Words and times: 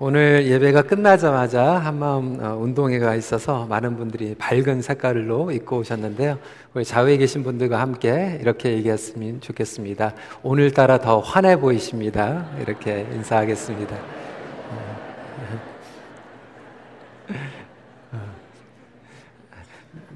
오늘 0.00 0.46
예배가 0.46 0.82
끝나자마자 0.82 1.76
한마음 1.76 2.38
어, 2.40 2.56
운동회가 2.56 3.16
있어서 3.16 3.66
많은 3.66 3.96
분들이 3.96 4.36
밝은 4.36 4.80
색깔로 4.80 5.50
입고 5.50 5.78
오셨는데요. 5.78 6.38
우리 6.72 6.84
좌우에 6.84 7.16
계신 7.16 7.42
분들과 7.42 7.80
함께 7.80 8.38
이렇게 8.40 8.74
얘기했으면 8.74 9.40
좋겠습니다. 9.40 10.14
오늘따라 10.44 10.98
더 10.98 11.18
환해 11.18 11.58
보이십니다. 11.58 12.46
이렇게 12.60 13.08
인사하겠습니다. 13.12 13.96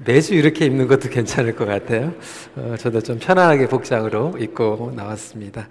매주 0.05 0.33
이렇게 0.35 0.65
입는 0.65 0.87
것도 0.87 1.09
괜찮을 1.09 1.57
것 1.57 1.65
같아요. 1.65 2.13
어, 2.55 2.75
저도 2.79 3.01
좀 3.01 3.19
편안하게 3.19 3.67
복장으로 3.67 4.37
입고 4.39 4.93
나왔습니다. 4.95 5.67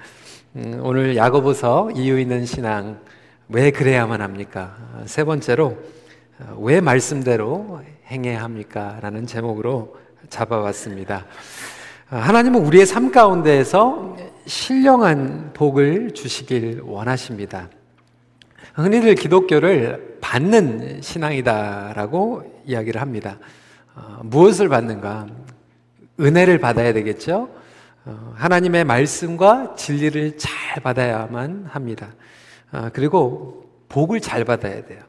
음, 0.56 0.80
오늘 0.82 1.16
야고보서 1.16 1.92
이유 1.92 2.20
있는 2.20 2.44
신앙 2.44 3.00
왜 3.52 3.70
그래야만 3.70 4.22
합니까? 4.22 4.74
세 5.04 5.24
번째로 5.24 5.76
왜 6.58 6.80
말씀대로 6.80 7.82
행해야 8.06 8.42
합니까? 8.42 8.98
라는 9.02 9.26
제목으로 9.26 9.96
잡아왔습니다. 10.30 11.26
하나님은 12.06 12.64
우리의 12.64 12.86
삶 12.86 13.12
가운데에서 13.12 14.16
신령한 14.46 15.52
복을 15.52 16.12
주시길 16.14 16.80
원하십니다. 16.84 17.68
흔히들 18.74 19.14
기독교를 19.14 20.18
받는 20.22 21.02
신앙이다라고 21.02 22.62
이야기를 22.64 23.00
합니다. 23.02 23.38
어, 23.94 24.20
무엇을 24.22 24.70
받는가? 24.70 25.26
은혜를 26.18 26.58
받아야 26.58 26.94
되겠죠? 26.94 27.50
어, 28.06 28.32
하나님의 28.36 28.84
말씀과 28.84 29.74
진리를 29.76 30.38
잘 30.38 30.82
받아야만 30.82 31.66
합니다. 31.68 32.08
아, 32.72 32.90
그리고 32.92 33.66
복을 33.88 34.20
잘 34.20 34.44
받아야 34.44 34.84
돼요. 34.84 35.00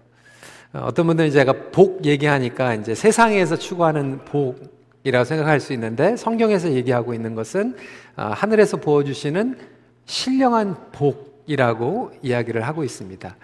어, 0.73 0.81
어떤 0.85 1.08
분들은 1.08 1.31
제가 1.31 1.53
복 1.72 2.05
얘기하니까 2.05 2.76
이제 2.76 2.94
세상에서 2.94 3.55
추구하는 3.55 4.20
복이라고 4.25 5.23
생각할 5.23 5.61
수 5.61 5.72
있는데 5.73 6.17
성경에서 6.17 6.73
얘기하고 6.73 7.14
있는 7.14 7.36
것은 7.36 7.75
아, 8.17 8.31
하늘에서 8.31 8.78
부어주시는 8.78 9.58
신령한 10.05 10.75
복이라고 10.92 12.11
이야기를 12.22 12.67
하고 12.67 12.83
있습니다. 12.83 13.36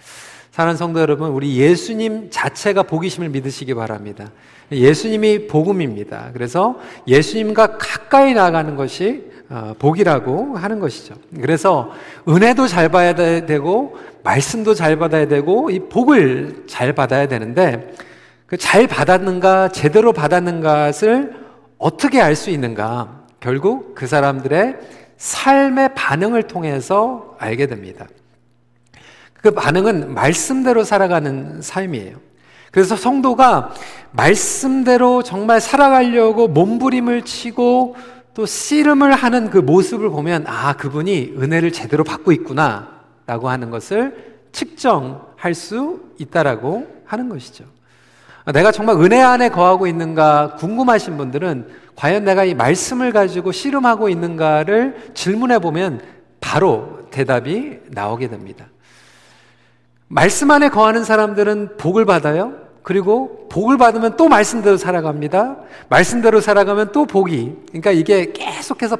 사랑하는 0.51 0.77
성도 0.77 0.99
여러분, 0.99 1.29
우리 1.29 1.55
예수님 1.57 2.29
자체가 2.31 2.83
복이심을 2.83 3.29
믿으시기 3.29 3.73
바랍니다. 3.73 4.31
예수님이 4.71 5.47
복음입니다. 5.47 6.31
그래서 6.33 6.77
예수님과 7.07 7.77
가까이 7.77 8.33
나가는 8.33 8.75
것이 8.75 9.23
어, 9.23 9.38
복이라고 9.79 10.57
하는 10.57 10.79
것이죠. 10.79 11.15
그래서 11.41 11.91
은혜도 12.27 12.67
잘 12.67 12.89
받아야 12.89 13.45
되고 13.45 13.97
말씀도 14.23 14.73
잘 14.75 14.97
받아야 14.97 15.27
되고 15.27 15.69
이 15.69 15.79
복을 15.79 16.65
잘 16.67 16.93
받아야 16.93 17.27
되는데 17.27 17.93
그 18.45 18.57
잘 18.57 18.87
받았는가 18.87 19.69
제대로 19.69 20.11
받았는가를 20.11 21.33
어떻게 21.77 22.19
알 22.19 22.35
수 22.35 22.49
있는가? 22.49 23.19
결국 23.39 23.95
그 23.95 24.07
사람들의 24.07 24.75
삶의 25.17 25.93
반응을 25.95 26.43
통해서 26.43 27.35
알게 27.37 27.67
됩니다. 27.67 28.07
그 29.41 29.51
반응은 29.51 30.13
말씀대로 30.13 30.83
살아가는 30.83 31.61
삶이에요. 31.61 32.17
그래서 32.71 32.95
성도가 32.95 33.73
말씀대로 34.11 35.23
정말 35.23 35.61
살아가려고 35.61 36.47
몸부림을 36.47 37.23
치고 37.23 37.95
또 38.39 38.45
씨름을 38.45 39.11
하는 39.11 39.49
그 39.49 39.57
모습을 39.57 40.09
보면 40.11 40.45
아, 40.47 40.71
그분이 40.71 41.33
은혜를 41.37 41.73
제대로 41.73 42.05
받고 42.05 42.31
있구나 42.31 42.87
라고 43.25 43.49
하는 43.49 43.69
것을 43.69 44.37
측정할 44.53 45.53
수 45.53 45.99
있다라고 46.19 46.87
하는 47.03 47.27
것이죠. 47.27 47.65
내가 48.53 48.71
정말 48.71 48.95
은혜 48.95 49.19
안에 49.19 49.49
거하고 49.49 49.87
있는가 49.87 50.55
궁금하신 50.55 51.17
분들은 51.17 51.67
과연 51.97 52.23
내가 52.23 52.45
이 52.45 52.53
말씀을 52.53 53.11
가지고 53.11 53.51
씨름하고 53.51 54.07
있는가를 54.07 55.11
질문해 55.13 55.59
보면 55.59 56.01
바로 56.39 57.09
대답이 57.11 57.79
나오게 57.89 58.29
됩니다. 58.29 58.67
말씀 60.07 60.49
안에 60.49 60.69
거하는 60.69 61.03
사람들은 61.03 61.75
복을 61.75 62.05
받아요. 62.05 62.53
그리고 62.83 63.47
복을 63.49 63.77
받으면 63.77 64.17
또 64.17 64.27
말씀대로 64.27 64.77
살아갑니다. 64.77 65.57
말씀대로 65.89 66.41
살아가면 66.41 66.91
또 66.91 67.05
복이. 67.05 67.55
그러니까 67.69 67.91
이게 67.91 68.31
계속해서 68.31 68.97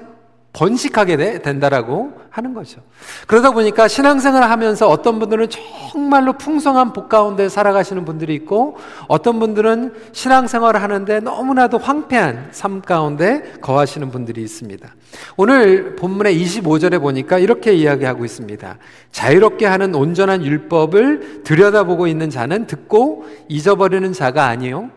번식하게 0.53 1.17
돼, 1.17 1.41
된다라고 1.41 2.13
하는 2.29 2.53
거죠. 2.53 2.81
그러다 3.27 3.51
보니까 3.51 3.87
신앙생활을 3.87 4.49
하면서 4.49 4.87
어떤 4.87 5.19
분들은 5.19 5.47
정말로 5.49 6.33
풍성한 6.33 6.93
복 6.93 7.07
가운데 7.07 7.49
살아가시는 7.49 8.05
분들이 8.05 8.33
있고 8.35 8.77
어떤 9.07 9.39
분들은 9.39 9.93
신앙생활을 10.11 10.81
하는데 10.81 11.19
너무나도 11.19 11.77
황폐한 11.77 12.49
삶 12.51 12.81
가운데 12.81 13.53
거하시는 13.61 14.09
분들이 14.09 14.41
있습니다. 14.41 14.95
오늘 15.37 15.95
본문의 15.95 16.39
25절에 16.43 16.99
보니까 16.99 17.39
이렇게 17.39 17.73
이야기하고 17.73 18.25
있습니다. 18.25 18.77
자유롭게 19.11 19.65
하는 19.65 19.93
온전한 19.95 20.45
율법을 20.45 21.43
들여다보고 21.43 22.07
있는 22.07 22.29
자는 22.29 22.67
듣고 22.67 23.25
잊어버리는 23.47 24.11
자가 24.13 24.45
아니요. 24.45 24.89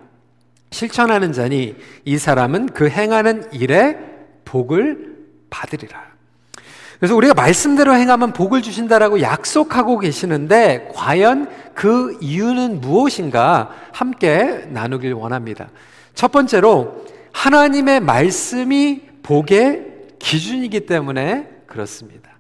실천하는 0.71 1.33
자니 1.33 1.77
이 2.05 2.19
사람은 2.19 2.67
그 2.67 2.89
행하는 2.89 3.45
일에 3.53 3.99
복을 4.45 5.12
받으리라. 5.53 6.13
그래서 6.99 7.15
우리가 7.15 7.35
말씀대로 7.35 7.95
행하면 7.95 8.33
복을 8.33 8.63
주신다라고 8.63 9.21
약속하고 9.21 9.99
계시는데 9.99 10.91
과연 10.95 11.51
그 11.75 12.17
이유는 12.21 12.81
무엇인가 12.81 13.71
함께 13.93 14.67
나누길 14.69 15.13
원합니다. 15.13 15.69
첫 16.15 16.33
번째로 16.33 17.05
하나님의 17.33 18.01
말씀이 18.01 19.03
복의 19.23 19.87
기준이기 20.19 20.87
때문에 20.87 21.49
그렇습니다. 21.67 22.31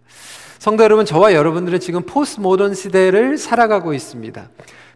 성도 0.59 0.85
여러분, 0.85 1.05
저와 1.05 1.35
여러분들은 1.35 1.81
지금 1.81 2.03
post 2.03 2.41
modern 2.41 2.75
시대를 2.75 3.37
살아가고 3.37 3.95
있습니다. 3.95 4.49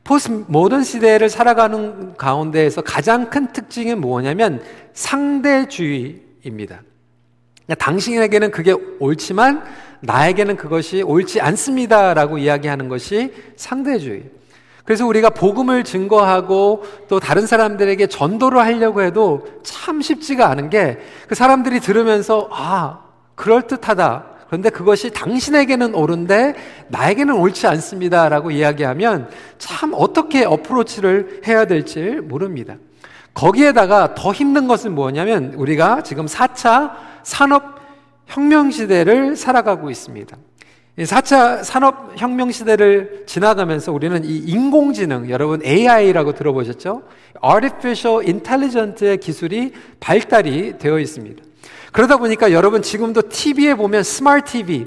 post 0.04 0.44
modern 0.46 0.84
시대를 0.84 1.28
살아가는 1.28 2.14
가운데에서 2.14 2.82
가장 2.82 3.30
큰 3.30 3.52
특징이 3.52 3.96
뭐냐면 3.96 4.62
상대주의입니다. 4.92 6.82
당신에게는 7.74 8.50
그게 8.50 8.72
옳지만 9.00 9.64
나에게는 10.00 10.56
그것이 10.56 11.02
옳지 11.02 11.40
않습니다라고 11.40 12.38
이야기하는 12.38 12.88
것이 12.88 13.32
상대주의. 13.56 14.24
그래서 14.84 15.04
우리가 15.04 15.30
복음을 15.30 15.82
증거하고 15.82 16.84
또 17.08 17.18
다른 17.18 17.44
사람들에게 17.46 18.06
전도를 18.06 18.60
하려고 18.60 19.02
해도 19.02 19.44
참 19.64 20.00
쉽지가 20.00 20.48
않은 20.50 20.70
게 20.70 20.98
그 21.26 21.34
사람들이 21.34 21.80
들으면서 21.80 22.48
아, 22.52 23.00
그럴듯하다. 23.34 24.24
그런데 24.46 24.70
그것이 24.70 25.10
당신에게는 25.10 25.94
옳은데 25.94 26.54
나에게는 26.88 27.34
옳지 27.34 27.66
않습니다라고 27.66 28.52
이야기하면 28.52 29.28
참 29.58 29.92
어떻게 29.94 30.44
어프로치를 30.44 31.42
해야 31.48 31.64
될지 31.64 32.00
모릅니다. 32.22 32.76
거기에다가 33.36 34.14
더 34.14 34.32
힘든 34.32 34.66
것은 34.66 34.94
뭐냐면 34.94 35.52
우리가 35.56 36.02
지금 36.02 36.26
4차 36.26 36.92
산업 37.22 37.76
혁명 38.26 38.70
시대를 38.70 39.36
살아가고 39.36 39.90
있습니다. 39.90 40.36
4차 40.98 41.62
산업 41.62 42.12
혁명 42.16 42.50
시대를 42.50 43.24
지나가면서 43.26 43.92
우리는 43.92 44.24
이 44.24 44.38
인공지능, 44.38 45.28
여러분 45.28 45.62
AI라고 45.62 46.32
들어보셨죠? 46.32 47.02
Artificial 47.44 48.26
Intelligence의 48.26 49.18
기술이 49.18 49.72
발달이 50.00 50.78
되어 50.78 50.98
있습니다. 50.98 51.42
그러다 51.92 52.16
보니까 52.16 52.52
여러분 52.52 52.80
지금도 52.80 53.28
TV에 53.28 53.74
보면 53.74 54.02
스마트 54.02 54.52
TV, 54.52 54.86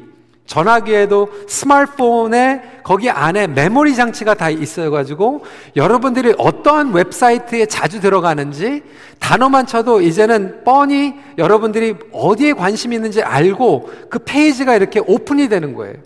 전화기에도 0.50 1.30
스마트폰에 1.48 2.80
거기 2.84 3.08
안에 3.08 3.46
메모리 3.46 3.96
장치가 3.96 4.34
다 4.34 4.50
있어가지고 4.50 5.46
여러분들이 5.76 6.34
어떠한 6.40 6.92
웹사이트에 6.92 7.68
자주 7.68 8.02
들어가는지 8.02 8.82
단어만 9.20 9.68
쳐도 9.68 10.02
이제는 10.02 10.64
뻔히 10.64 11.14
여러분들이 11.38 11.96
어디에 12.12 12.54
관심이 12.54 12.96
있는지 12.96 13.22
알고 13.22 13.92
그 14.10 14.18
페이지가 14.18 14.76
이렇게 14.76 15.00
오픈이 15.06 15.50
되는 15.50 15.76
거예요. 15.76 15.98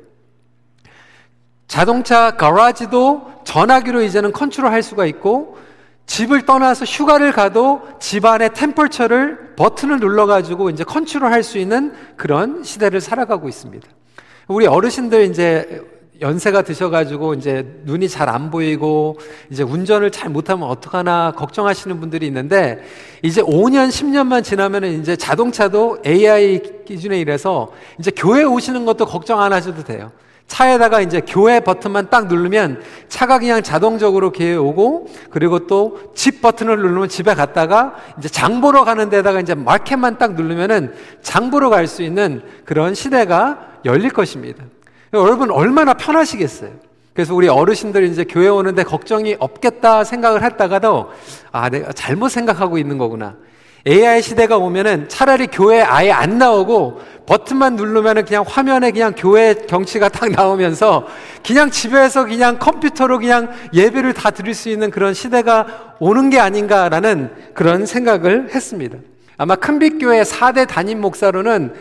자동차 1.70 2.32
garage도 2.32 3.32
전화기로 3.46 4.02
이제는 4.02 4.34
컨트롤 4.34 4.70
할 4.70 4.84
수가 4.84 5.06
있고 5.06 5.58
집을 6.06 6.46
떠나서 6.46 6.84
휴가를 6.84 7.32
가도 7.32 7.82
집안의 8.02 8.54
temperature를 8.54 9.56
버튼을 9.56 10.02
눌러가지고 10.02 10.70
이제 10.70 10.84
컨트롤 10.84 11.32
할 11.32 11.44
수 11.44 11.58
있는 11.58 11.94
그런 12.18 12.62
시대를 12.66 13.00
살아가고 13.00 13.48
있습니다. 13.48 13.88
우리 14.48 14.68
어르신들 14.68 15.30
이제 15.30 15.82
연세가 16.22 16.62
드셔가지고 16.62 17.34
이제 17.34 17.66
눈이 17.84 18.08
잘 18.08 18.30
안 18.30 18.50
보이고 18.50 19.18
이제 19.50 19.64
운전을 19.64 20.12
잘 20.12 20.30
못하면 20.30 20.70
어떡하나 20.70 21.34
걱정하시는 21.36 22.00
분들이 22.00 22.28
있는데 22.28 22.84
이제 23.22 23.42
5년, 23.42 23.90
10년만 23.90 24.44
지나면 24.44 24.86
이제 24.86 25.16
자동차도 25.16 26.00
AI 26.06 26.62
기준에 26.86 27.20
의해서 27.20 27.72
이제 28.00 28.12
교회 28.16 28.44
오시는 28.44 28.86
것도 28.86 29.06
걱정 29.06 29.42
안 29.42 29.54
하셔도 29.54 29.84
돼요. 29.84 30.12
차에다가 30.48 31.02
이제 31.02 31.22
교회 31.26 31.60
버튼만 31.60 32.10
딱 32.10 32.28
누르면 32.28 32.82
차가 33.08 33.40
그냥 33.40 33.64
자동적으로 33.64 34.32
교회 34.32 34.56
오고 34.56 35.08
그리고 35.32 35.66
또 35.68 35.98
집 36.14 36.42
버튼을 36.42 36.78
누르면 36.78 37.10
집에 37.10 37.34
갔다가 37.34 37.96
이제 38.20 38.30
장 38.30 38.62
보러 38.62 38.84
가는 38.84 39.10
데다가 39.10 39.40
이제 39.40 39.56
마켓만 39.56 40.18
딱 40.18 40.34
누르면은 40.36 40.94
장 41.22 41.50
보러 41.50 41.70
갈 41.70 41.88
수 41.88 42.04
있는 42.04 42.42
그런 42.66 42.94
시대가 42.94 43.60
열릴 43.86 44.12
것입니다. 44.12 44.64
여러분 45.14 45.52
얼마나 45.52 45.94
편하시겠어요? 45.94 46.72
그래서 47.14 47.36
우리 47.36 47.48
어르신들이 47.48 48.10
이제 48.10 48.24
교회 48.24 48.48
오는데 48.48 48.84
걱정이 48.84 49.36
없겠다 49.40 50.04
생각을 50.04 50.44
했다가도 50.44 51.12
아, 51.52 51.70
내가 51.70 51.92
잘못 51.94 52.30
생각하고 52.30 52.78
있는 52.78 52.98
거구나. 52.98 53.36
AI 53.86 54.22
시대가 54.22 54.58
오면은 54.58 55.10
차라리 55.10 55.48
교회 55.48 55.82
아예 55.82 56.10
안 56.12 56.38
나오고 56.38 57.02
버튼만 57.26 57.76
누르면은 57.78 58.26
그냥 58.26 58.44
화면에 58.48 58.92
그냥 58.92 59.14
교회 59.16 59.54
경치가 59.54 60.10
딱 60.10 60.30
나오면서 60.30 61.08
그냥 61.46 61.72
집에서 61.72 62.26
그냥 62.26 62.60
컴퓨터로 62.60 63.20
그냥 63.20 63.50
예배를 63.74 64.14
다 64.14 64.30
드릴 64.32 64.54
수 64.54 64.70
있는 64.70 64.92
그런 64.92 65.14
시대가 65.14 65.96
오는 66.00 66.30
게 66.30 66.40
아닌가라는 66.40 67.32
그런 67.54 67.86
생각을 67.86 68.50
했습니다. 68.54 68.98
아마 69.38 69.56
큰빛교회 69.56 70.24
4대 70.24 70.68
담임 70.68 71.02
목사로는 71.02 71.74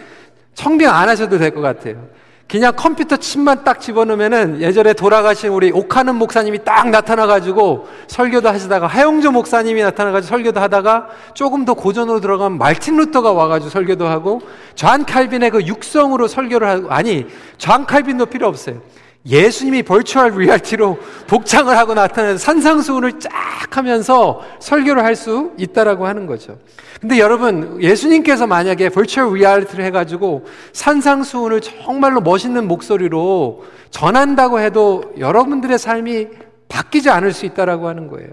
청빙 0.55 0.89
안 0.89 1.09
하셔도 1.09 1.39
될 1.39 1.51
것 1.51 1.61
같아요. 1.61 2.07
그냥 2.53 2.75
컴퓨터 2.77 3.17
칩만 3.17 3.65
딱 3.65 3.81
집어넣으면은 3.81 4.61
예전에 4.61 4.93
돌아가신 4.93 5.49
우리 5.49 5.73
옥하는 5.73 6.17
목사님이 6.17 6.63
딱 6.65 6.91
나타나가지고 6.91 7.89
설교도 8.09 8.47
하시다가 8.47 8.87
하영조 8.89 9.31
목사님이 9.31 9.81
나타나가지고 9.81 10.29
설교도 10.29 10.61
하다가 10.61 11.09
조금 11.33 11.65
더 11.65 11.73
고전으로 11.73 12.21
들어가면 12.21 12.59
말틴 12.59 12.99
루터가 12.99 13.33
와가지고 13.33 13.71
설교도 13.71 14.07
하고 14.07 14.43
요한 14.75 15.07
칼빈의 15.07 15.49
그 15.49 15.65
육성으로 15.65 16.29
설교를 16.29 16.69
하고 16.69 16.91
아니 16.91 17.27
요한 17.57 17.87
칼빈도 17.87 18.27
필요 18.27 18.49
없어요. 18.49 18.83
예수님이 19.25 19.85
virtual 19.85 20.37
reality로 20.37 20.99
복장을 21.29 21.77
하고 21.77 21.95
나타나서 21.95 22.39
산상수훈을 22.39 23.21
쫙 23.21 23.31
하면서 23.71 24.43
설교를 24.59 25.05
할 25.05 25.13
수 25.15 25.53
있다라고 25.59 26.07
하는 26.07 26.27
거죠. 26.27 26.59
근데 27.01 27.19
여러분, 27.19 27.81
예수님께서 27.81 28.47
만약에 28.47 28.89
virtual 28.89 29.35
reality를 29.35 29.85
해가지고 29.85 30.47
산상수훈을 30.73 31.61
정말로 31.61 32.21
멋있는 32.21 32.67
목소리로 32.67 33.65
전한다고 33.91 34.59
해도 34.59 35.05
여러분들의 35.19 35.79
삶이 35.79 36.29
바뀌지 36.69 37.11
않을 37.11 37.33
수 37.33 37.47
있다라고 37.47 37.87
하는 37.87 38.09
거예요. 38.09 38.31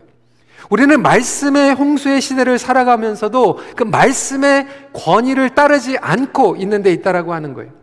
우리는 0.69 1.01
말씀의 1.01 1.73
홍수의 1.73 2.21
시대를 2.21 2.57
살아가면서도 2.57 3.59
그 3.75 3.83
말씀의 3.83 4.67
권위를 4.93 5.49
따르지 5.49 5.97
않고 5.99 6.55
있는 6.55 6.81
데 6.81 6.91
있다라고 6.93 7.33
하는 7.33 7.53
거예요. 7.53 7.78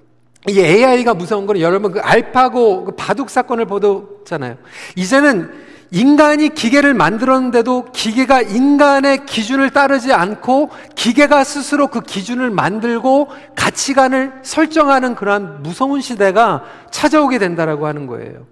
이 0.49 0.61
AI가 0.61 1.15
무서운 1.15 1.47
건 1.47 1.61
여러분 1.61 1.93
그 1.93 2.01
알파고 2.01 2.85
그 2.85 2.93
바둑 2.93 3.31
사건을 3.31 3.67
보셨잖아요. 3.67 4.57
이제는 4.95 5.51
인간이 5.91 6.49
기계를 6.49 6.95
만들었는데도 6.95 7.87
기계가 7.93 8.43
인간의 8.43 9.25
기준을 9.27 9.71
따르지 9.71 10.13
않고 10.13 10.71
기계가 10.95 11.45
스스로 11.45 11.89
그 11.89 12.01
기준을 12.01 12.51
만들고 12.51 13.29
가치관을 13.55 14.33
설정하는 14.43 15.15
그러한 15.15 15.63
무서운 15.63 16.01
시대가 16.01 16.65
찾아오게 16.91 17.39
된다라고 17.39 17.87
하는 17.87 18.07
거예요. 18.07 18.47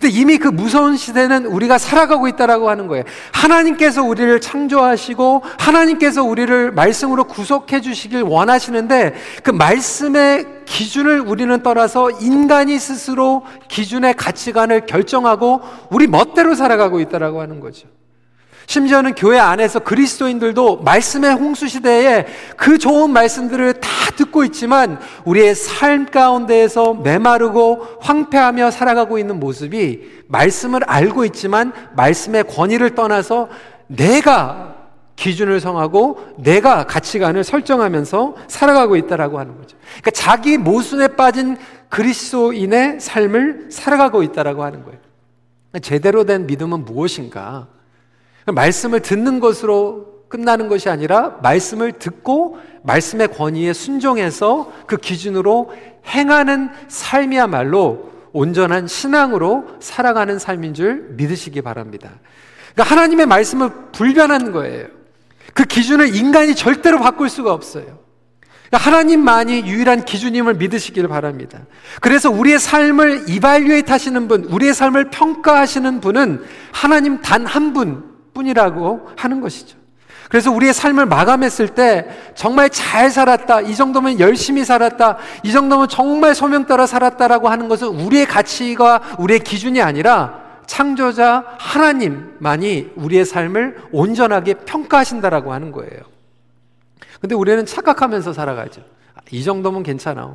근데 0.00 0.08
이미 0.08 0.38
그 0.38 0.48
무서운 0.48 0.96
시대는 0.96 1.46
우리가 1.46 1.78
살아가고 1.78 2.28
있다라고 2.28 2.70
하는 2.70 2.86
거예요. 2.86 3.04
하나님께서 3.32 4.02
우리를 4.02 4.40
창조하시고 4.40 5.42
하나님께서 5.58 6.22
우리를 6.24 6.72
말씀으로 6.72 7.24
구속해 7.24 7.80
주시길 7.80 8.22
원하시는데 8.22 9.14
그 9.42 9.50
말씀의 9.50 10.46
기준을 10.64 11.20
우리는 11.20 11.62
떠나서 11.62 12.10
인간이 12.10 12.78
스스로 12.78 13.44
기준의 13.68 14.14
가치관을 14.14 14.86
결정하고 14.86 15.60
우리 15.90 16.06
멋대로 16.06 16.54
살아가고 16.54 17.00
있다라고 17.00 17.40
하는 17.40 17.60
거죠. 17.60 17.88
심지어는 18.72 19.14
교회 19.14 19.38
안에서 19.38 19.80
그리스도인들도 19.80 20.78
말씀의 20.78 21.34
홍수 21.34 21.68
시대에 21.68 22.24
그 22.56 22.78
좋은 22.78 23.10
말씀들을 23.10 23.74
다 23.74 23.90
듣고 24.16 24.44
있지만 24.44 24.98
우리의 25.26 25.54
삶 25.54 26.06
가운데에서 26.06 26.94
메마르고 26.94 27.98
황폐하며 28.00 28.70
살아가고 28.70 29.18
있는 29.18 29.38
모습이 29.38 30.22
말씀을 30.28 30.84
알고 30.84 31.26
있지만 31.26 31.74
말씀의 31.94 32.44
권위를 32.44 32.94
떠나서 32.94 33.50
내가 33.88 34.74
기준을 35.16 35.60
성하고 35.60 36.36
내가 36.38 36.86
가치관을 36.86 37.44
설정하면서 37.44 38.36
살아가고 38.48 38.96
있다라고 38.96 39.38
하는 39.38 39.58
거죠. 39.58 39.76
그러니까 40.00 40.12
자기 40.12 40.56
모순에 40.56 41.08
빠진 41.08 41.58
그리스도인의 41.90 43.00
삶을 43.00 43.66
살아가고 43.70 44.22
있다라고 44.22 44.64
하는 44.64 44.82
거예요. 44.82 44.98
제대로 45.82 46.24
된 46.24 46.46
믿음은 46.46 46.86
무엇인가? 46.86 47.68
말씀을 48.46 49.00
듣는 49.00 49.40
것으로 49.40 50.12
끝나는 50.28 50.68
것이 50.68 50.88
아니라 50.88 51.38
말씀을 51.42 51.92
듣고 51.92 52.58
말씀의 52.84 53.28
권위에 53.28 53.72
순종해서 53.72 54.72
그 54.86 54.96
기준으로 54.96 55.72
행하는 56.06 56.70
삶이야말로 56.88 58.10
온전한 58.32 58.86
신앙으로 58.86 59.66
살아가는 59.80 60.38
삶인 60.38 60.74
줄 60.74 61.08
믿으시기 61.10 61.60
바랍니다. 61.60 62.10
그러니까 62.74 62.94
하나님의 62.94 63.26
말씀은 63.26 63.92
불변한 63.92 64.52
거예요. 64.52 64.86
그 65.52 65.64
기준을 65.64 66.16
인간이 66.16 66.54
절대로 66.54 66.98
바꿀 66.98 67.28
수가 67.28 67.52
없어요. 67.52 68.00
그러니까 68.68 68.90
하나님만이 68.90 69.66
유일한 69.66 70.06
기준임을 70.06 70.54
믿으시길 70.54 71.06
바랍니다. 71.08 71.60
그래서 72.00 72.30
우리의 72.30 72.58
삶을 72.58 73.28
이발리에이트 73.28 73.90
하시는 73.90 74.28
분, 74.28 74.44
우리의 74.44 74.72
삶을 74.72 75.10
평가하시는 75.10 76.00
분은 76.00 76.42
하나님 76.72 77.20
단 77.20 77.46
한 77.46 77.74
분 77.74 78.11
뿐이라고 78.34 79.08
하는 79.16 79.40
것이죠. 79.40 79.78
그래서 80.28 80.50
우리의 80.50 80.72
삶을 80.72 81.06
마감했을 81.06 81.68
때 81.68 82.08
정말 82.34 82.70
잘 82.70 83.10
살았다. 83.10 83.60
이 83.62 83.74
정도면 83.74 84.18
열심히 84.18 84.64
살았다. 84.64 85.18
이 85.42 85.52
정도면 85.52 85.88
정말 85.88 86.34
소명 86.34 86.66
따라 86.66 86.86
살았다라고 86.86 87.48
하는 87.48 87.68
것은 87.68 87.88
우리의 87.88 88.24
가치가 88.24 89.02
우리의 89.18 89.40
기준이 89.40 89.82
아니라 89.82 90.40
창조자 90.66 91.44
하나님만이 91.58 92.92
우리의 92.96 93.26
삶을 93.26 93.88
온전하게 93.92 94.54
평가하신다라고 94.54 95.52
하는 95.52 95.70
거예요. 95.70 96.00
근데 97.20 97.34
우리는 97.34 97.66
착각하면서 97.66 98.32
살아가죠. 98.32 98.82
이 99.30 99.44
정도면 99.44 99.82
괜찮아. 99.82 100.34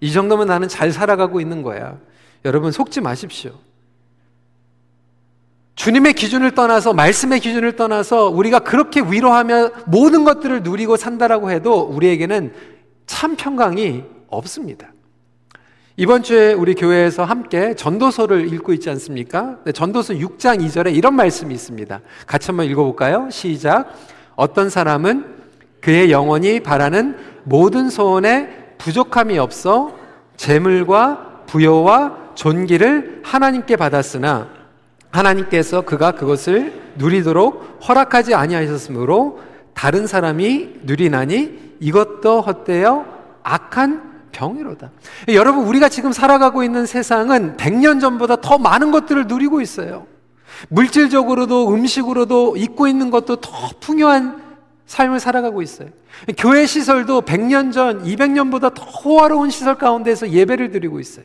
이 0.00 0.12
정도면 0.12 0.46
나는 0.46 0.68
잘 0.68 0.92
살아가고 0.92 1.40
있는 1.40 1.62
거야. 1.62 1.96
여러분 2.44 2.70
속지 2.70 3.00
마십시오. 3.00 3.52
주님의 5.78 6.14
기준을 6.14 6.56
떠나서 6.56 6.92
말씀의 6.92 7.38
기준을 7.38 7.76
떠나서 7.76 8.30
우리가 8.30 8.58
그렇게 8.58 9.00
위로하며 9.00 9.70
모든 9.86 10.24
것들을 10.24 10.64
누리고 10.64 10.96
산다라고 10.96 11.52
해도 11.52 11.82
우리에게는 11.82 12.52
참 13.06 13.36
평강이 13.36 14.02
없습니다. 14.26 14.88
이번 15.96 16.24
주에 16.24 16.52
우리 16.52 16.74
교회에서 16.74 17.22
함께 17.22 17.74
전도서를 17.74 18.52
읽고 18.54 18.72
있지 18.72 18.90
않습니까? 18.90 19.58
네, 19.64 19.70
전도서 19.70 20.14
6장 20.14 20.60
2절에 20.66 20.96
이런 20.96 21.14
말씀이 21.14 21.54
있습니다. 21.54 22.00
같이 22.26 22.48
한번 22.48 22.66
읽어볼까요? 22.66 23.28
시작. 23.30 23.94
어떤 24.34 24.70
사람은 24.70 25.26
그의 25.80 26.10
영혼이 26.10 26.58
바라는 26.60 27.16
모든 27.44 27.88
소원에 27.88 28.74
부족함이 28.78 29.38
없어 29.38 29.96
재물과 30.36 31.44
부여와 31.46 32.32
존귀를 32.34 33.22
하나님께 33.24 33.76
받았으나 33.76 34.57
하나님께서 35.10 35.82
그가 35.82 36.12
그것을 36.12 36.72
누리도록 36.96 37.80
허락하지 37.88 38.34
아니하셨으므로 38.34 39.40
다른 39.74 40.06
사람이 40.06 40.80
누리나니 40.82 41.76
이것도 41.80 42.40
헛되어 42.42 43.06
악한 43.42 44.08
병이로다. 44.32 44.90
여러분, 45.28 45.66
우리가 45.66 45.88
지금 45.88 46.12
살아가고 46.12 46.62
있는 46.62 46.86
세상은 46.86 47.56
100년 47.56 48.00
전보다 48.00 48.36
더 48.36 48.58
많은 48.58 48.90
것들을 48.90 49.26
누리고 49.26 49.60
있어요. 49.60 50.06
물질적으로도 50.68 51.72
음식으로도 51.72 52.56
잊고 52.56 52.88
있는 52.88 53.10
것도 53.10 53.36
더 53.36 53.50
풍요한 53.80 54.42
삶을 54.86 55.20
살아가고 55.20 55.62
있어요. 55.62 55.88
교회 56.36 56.66
시설도 56.66 57.22
100년 57.22 57.72
전, 57.72 58.02
200년보다 58.02 58.74
더 58.74 58.84
호화로운 58.84 59.50
시설 59.50 59.76
가운데서 59.76 60.30
예배를 60.30 60.70
드리고 60.72 60.98
있어요. 60.98 61.24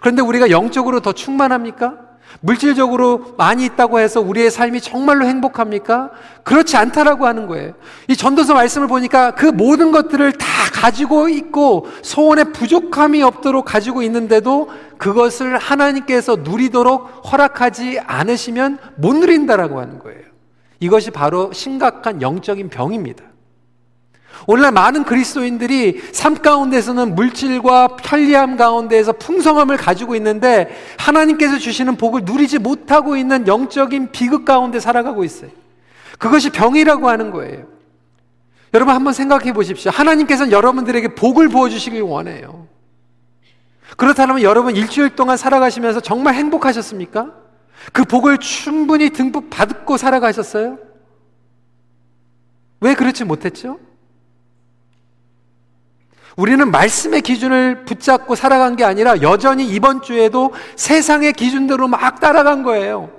그런데 0.00 0.22
우리가 0.22 0.50
영적으로 0.50 1.00
더 1.00 1.12
충만합니까? 1.12 2.11
물질적으로 2.40 3.34
많이 3.36 3.64
있다고 3.64 4.00
해서 4.00 4.20
우리의 4.20 4.50
삶이 4.50 4.80
정말로 4.80 5.26
행복합니까? 5.26 6.10
그렇지 6.42 6.76
않다라고 6.76 7.26
하는 7.26 7.46
거예요. 7.46 7.74
이 8.08 8.16
전도서 8.16 8.54
말씀을 8.54 8.88
보니까 8.88 9.32
그 9.34 9.46
모든 9.46 9.92
것들을 9.92 10.32
다 10.32 10.46
가지고 10.72 11.28
있고 11.28 11.86
소원에 12.02 12.44
부족함이 12.44 13.22
없도록 13.22 13.64
가지고 13.64 14.02
있는데도 14.02 14.68
그것을 14.98 15.58
하나님께서 15.58 16.36
누리도록 16.36 17.30
허락하지 17.30 18.00
않으시면 18.04 18.78
못 18.96 19.14
누린다라고 19.14 19.80
하는 19.80 19.98
거예요. 19.98 20.22
이것이 20.80 21.10
바로 21.10 21.52
심각한 21.52 22.22
영적인 22.22 22.68
병입니다. 22.68 23.31
오늘날 24.46 24.72
많은 24.72 25.04
그리스도인들이 25.04 26.00
삶 26.12 26.34
가운데서는 26.34 27.14
물질과 27.14 27.96
편리함 27.96 28.56
가운데에서 28.56 29.12
풍성함을 29.12 29.76
가지고 29.76 30.16
있는데 30.16 30.68
하나님께서 30.98 31.58
주시는 31.58 31.96
복을 31.96 32.22
누리지 32.24 32.58
못하고 32.58 33.16
있는 33.16 33.46
영적인 33.46 34.10
비극 34.12 34.44
가운데 34.44 34.80
살아가고 34.80 35.24
있어요. 35.24 35.50
그것이 36.18 36.50
병이라고 36.50 37.08
하는 37.08 37.30
거예요. 37.30 37.66
여러분 38.74 38.94
한번 38.94 39.12
생각해 39.12 39.52
보십시오. 39.52 39.90
하나님께서는 39.90 40.50
여러분들에게 40.52 41.14
복을 41.14 41.48
부어주시길 41.48 42.02
원해요. 42.02 42.66
그렇다면 43.96 44.42
여러분 44.42 44.74
일주일 44.74 45.10
동안 45.10 45.36
살아가시면서 45.36 46.00
정말 46.00 46.34
행복하셨습니까? 46.34 47.32
그 47.92 48.04
복을 48.04 48.38
충분히 48.38 49.10
듬뿍 49.10 49.50
받고 49.50 49.96
살아가셨어요? 49.96 50.78
왜 52.80 52.94
그렇지 52.94 53.24
못했죠? 53.24 53.78
우리는 56.36 56.70
말씀의 56.70 57.20
기준을 57.22 57.84
붙잡고 57.84 58.34
살아간 58.34 58.76
게 58.76 58.84
아니라 58.84 59.20
여전히 59.22 59.66
이번 59.66 60.02
주에도 60.02 60.52
세상의 60.76 61.32
기준대로 61.34 61.88
막 61.88 62.20
따라간 62.20 62.62
거예요. 62.62 63.10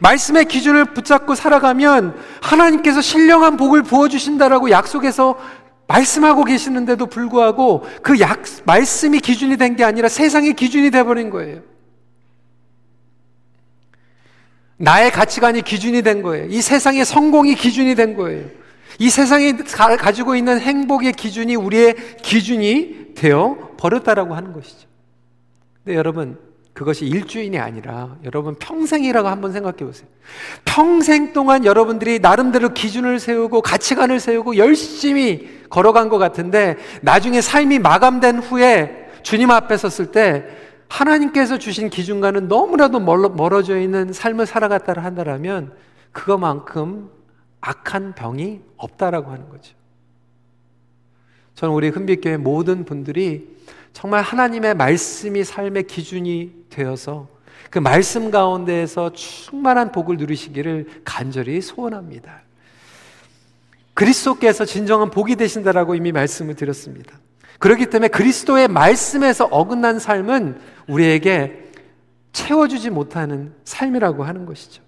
말씀의 0.00 0.44
기준을 0.44 0.86
붙잡고 0.86 1.34
살아가면 1.34 2.16
하나님께서 2.42 3.00
신령한 3.00 3.56
복을 3.56 3.82
부어주신다라고 3.82 4.70
약속해서 4.70 5.38
말씀하고 5.86 6.44
계시는데도 6.44 7.06
불구하고 7.06 7.86
그 8.02 8.20
약, 8.20 8.42
말씀이 8.64 9.20
기준이 9.20 9.56
된 9.56 9.74
게 9.76 9.84
아니라 9.84 10.08
세상의 10.08 10.52
기준이 10.54 10.90
돼버린 10.90 11.30
거예요. 11.30 11.62
나의 14.76 15.10
가치관이 15.10 15.62
기준이 15.62 16.02
된 16.02 16.22
거예요. 16.22 16.46
이 16.50 16.60
세상의 16.60 17.04
성공이 17.04 17.54
기준이 17.54 17.94
된 17.94 18.14
거예요. 18.14 18.46
이 18.98 19.10
세상이 19.10 19.56
가 19.56 20.12
지고 20.12 20.34
있는 20.34 20.58
행복의 20.58 21.12
기준이 21.12 21.54
우리의 21.56 21.94
기준이 22.22 23.14
되어 23.14 23.70
버렸다라고 23.76 24.34
하는 24.34 24.52
것이죠. 24.52 24.88
근데 25.84 25.96
여러분, 25.96 26.38
그것이 26.78 27.06
일주일이 27.06 27.58
아니라 27.58 28.16
여러분 28.24 28.54
평생이라고 28.54 29.26
한번 29.26 29.50
생각해 29.52 29.78
보세요. 29.78 30.08
평생 30.64 31.32
동안 31.32 31.64
여러분들이 31.64 32.20
나름대로 32.20 32.68
기준을 32.68 33.18
세우고 33.18 33.62
가치관을 33.62 34.20
세우고 34.20 34.56
열심히 34.58 35.58
걸어간 35.70 36.08
것 36.08 36.18
같은데 36.18 36.76
나중에 37.02 37.40
삶이 37.40 37.80
마감된 37.80 38.38
후에 38.38 39.08
주님 39.24 39.50
앞에 39.50 39.76
섰을 39.76 40.12
때 40.12 40.44
하나님께서 40.88 41.58
주신 41.58 41.90
기준과는 41.90 42.46
너무나도 42.46 43.00
멀어져 43.00 43.78
있는 43.78 44.12
삶을 44.12 44.46
살아갔다 44.46 44.92
한다면 45.02 45.72
그거만큼 46.12 47.10
악한 47.60 48.14
병이 48.14 48.60
없다라고 48.76 49.30
하는 49.30 49.48
거죠. 49.48 49.74
저는 51.54 51.74
우리 51.74 51.88
흔빛교회 51.88 52.36
모든 52.36 52.84
분들이 52.84 53.56
정말 53.92 54.22
하나님의 54.22 54.74
말씀이 54.74 55.42
삶의 55.42 55.88
기준이 55.88 56.66
되어서 56.70 57.28
그 57.70 57.78
말씀 57.78 58.30
가운데에서 58.30 59.12
충만한 59.12 59.92
복을 59.92 60.16
누리시기를 60.16 61.02
간절히 61.04 61.60
소원합니다. 61.60 62.42
그리스도께서 63.94 64.64
진정한 64.64 65.10
복이 65.10 65.34
되신다라고 65.36 65.96
이미 65.96 66.12
말씀을 66.12 66.54
드렸습니다. 66.54 67.18
그렇기 67.58 67.86
때문에 67.86 68.08
그리스도의 68.08 68.68
말씀에서 68.68 69.46
어긋난 69.46 69.98
삶은 69.98 70.60
우리에게 70.86 71.64
채워주지 72.32 72.90
못하는 72.90 73.52
삶이라고 73.64 74.22
하는 74.22 74.46
것이죠. 74.46 74.82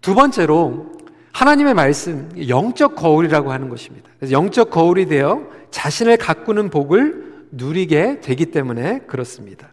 두 0.00 0.14
번째로 0.14 0.95
하나님의 1.36 1.74
말씀, 1.74 2.30
영적 2.48 2.96
거울이라고 2.96 3.52
하는 3.52 3.68
것입니다. 3.68 4.08
영적 4.30 4.70
거울이 4.70 5.04
되어 5.04 5.46
자신을 5.70 6.16
가꾸는 6.16 6.70
복을 6.70 7.44
누리게 7.50 8.22
되기 8.22 8.46
때문에 8.46 9.00
그렇습니다. 9.00 9.68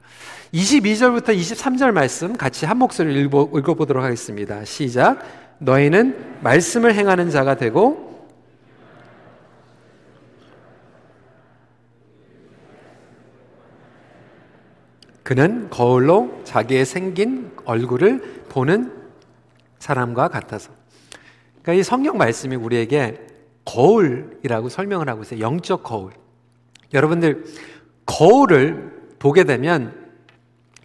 22절부터 0.53 1.29
23절 1.29 1.93
말씀 1.93 2.35
같이 2.35 2.65
한 2.65 2.79
목소리를 2.79 3.17
읽어, 3.21 3.49
읽어보도록 3.55 4.03
하겠습니다. 4.03 4.65
시작. 4.65 5.23
너희는 5.59 6.41
말씀을 6.41 6.95
행하는 6.95 7.29
자가 7.29 7.55
되고 7.55 8.27
그는 15.23 15.69
거울로 15.69 16.41
자기의 16.43 16.83
생긴 16.83 17.53
얼굴을 17.63 18.47
보는 18.49 18.91
사람과 19.79 20.27
같아서. 20.27 20.82
그러니까 21.63 21.79
이 21.79 21.83
성경 21.83 22.17
말씀이 22.17 22.55
우리에게 22.55 23.25
거울이라고 23.65 24.69
설명을 24.69 25.09
하고 25.09 25.23
있어요. 25.23 25.39
영적 25.39 25.83
거울. 25.83 26.11
여러분들 26.93 27.45
거울을 28.05 29.15
보게 29.17 29.45
되면 29.45 30.03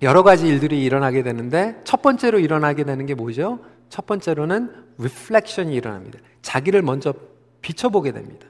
여러 0.01 0.23
가지 0.23 0.47
일들이 0.47 0.83
일어나게 0.85 1.25
되는데 1.25 1.81
첫 1.83 2.01
번째로 2.01 2.39
일어나게 2.39 2.85
되는 2.85 3.05
게 3.05 3.15
뭐죠? 3.15 3.59
첫 3.89 4.07
번째로는 4.07 4.71
reflection이 4.99 5.75
일어납니다. 5.75 6.21
자기를 6.43 6.83
먼저 6.83 7.13
비춰보게 7.61 8.13
됩니다. 8.13 8.47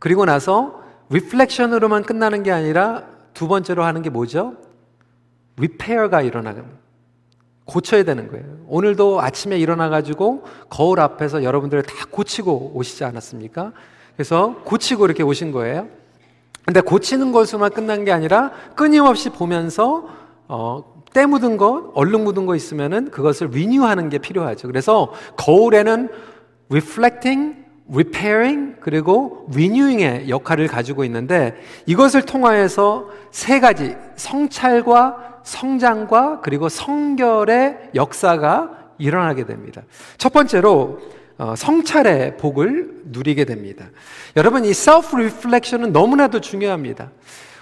그리고 0.00 0.24
나서 0.24 0.82
reflection으로만 1.10 2.02
끝나는 2.02 2.42
게 2.42 2.50
아니라 2.50 3.06
두 3.32 3.46
번째로 3.46 3.84
하는 3.84 4.02
게 4.02 4.10
뭐죠? 4.10 4.56
리페어가 5.56 6.22
일어나는 6.22 6.64
고쳐야 7.68 8.02
되는 8.02 8.28
거예요. 8.28 8.44
오늘도 8.66 9.20
아침에 9.20 9.58
일어나가지고 9.58 10.42
거울 10.70 11.00
앞에서 11.00 11.44
여러분들을 11.44 11.82
다 11.82 11.94
고치고 12.10 12.72
오시지 12.74 13.04
않았습니까? 13.04 13.72
그래서 14.16 14.56
고치고 14.64 15.04
이렇게 15.04 15.22
오신 15.22 15.52
거예요. 15.52 15.86
근데 16.64 16.80
고치는 16.80 17.30
것으로만 17.30 17.70
끝난 17.70 18.04
게 18.04 18.12
아니라 18.12 18.52
끊임없이 18.74 19.28
보면서 19.28 20.08
어, 20.48 20.82
때 21.12 21.26
묻은 21.26 21.58
것, 21.58 21.92
얼룩 21.94 22.22
묻은 22.22 22.46
거 22.46 22.56
있으면은 22.56 23.10
그것을 23.10 23.50
리뉴하는 23.50 24.08
게 24.08 24.16
필요하죠. 24.16 24.66
그래서 24.66 25.12
거울에는 25.36 26.08
reflecting, 26.70 27.54
repairing 27.92 28.76
그리고 28.80 29.46
renewing의 29.52 30.30
역할을 30.30 30.68
가지고 30.68 31.04
있는데 31.04 31.54
이것을 31.84 32.22
통하여서 32.22 33.08
세 33.30 33.60
가지 33.60 33.94
성찰과 34.16 35.37
성장과 35.48 36.40
그리고 36.42 36.68
성결의 36.68 37.90
역사가 37.94 38.70
일어나게 38.98 39.46
됩니다. 39.46 39.82
첫 40.18 40.32
번째로 40.32 41.00
어, 41.38 41.54
성찰의 41.56 42.36
복을 42.36 43.02
누리게 43.06 43.44
됩니다. 43.44 43.86
여러분, 44.36 44.64
이 44.64 44.70
self 44.70 45.16
reflection은 45.16 45.92
너무나도 45.92 46.40
중요합니다. 46.40 47.10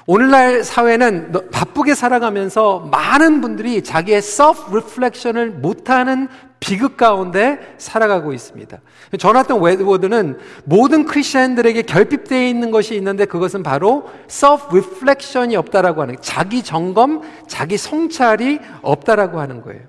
오늘날 0.06 0.64
사회는 0.64 1.32
바쁘게 1.52 1.94
살아가면서 1.94 2.88
많은 2.90 3.40
분들이 3.40 3.84
자기의 3.84 4.18
self 4.18 4.70
reflection을 4.70 5.50
못하는 5.50 6.28
비극 6.66 6.96
가운데 6.96 7.60
살아가고 7.78 8.32
있습니다. 8.32 8.76
조나탄 9.20 9.60
웨드워드는 9.60 10.36
모든 10.64 11.04
크리스천들에게 11.04 11.82
결핍되어 11.82 12.42
있는 12.42 12.72
것이 12.72 12.96
있는데 12.96 13.24
그것은 13.24 13.62
바로 13.62 14.10
self 14.28 14.66
reflection이 14.72 15.54
없다라고 15.54 16.02
하는 16.02 16.16
자기 16.20 16.64
점검, 16.64 17.22
자기 17.46 17.76
성찰이 17.76 18.58
없다라고 18.82 19.38
하는 19.38 19.62
거예요. 19.62 19.82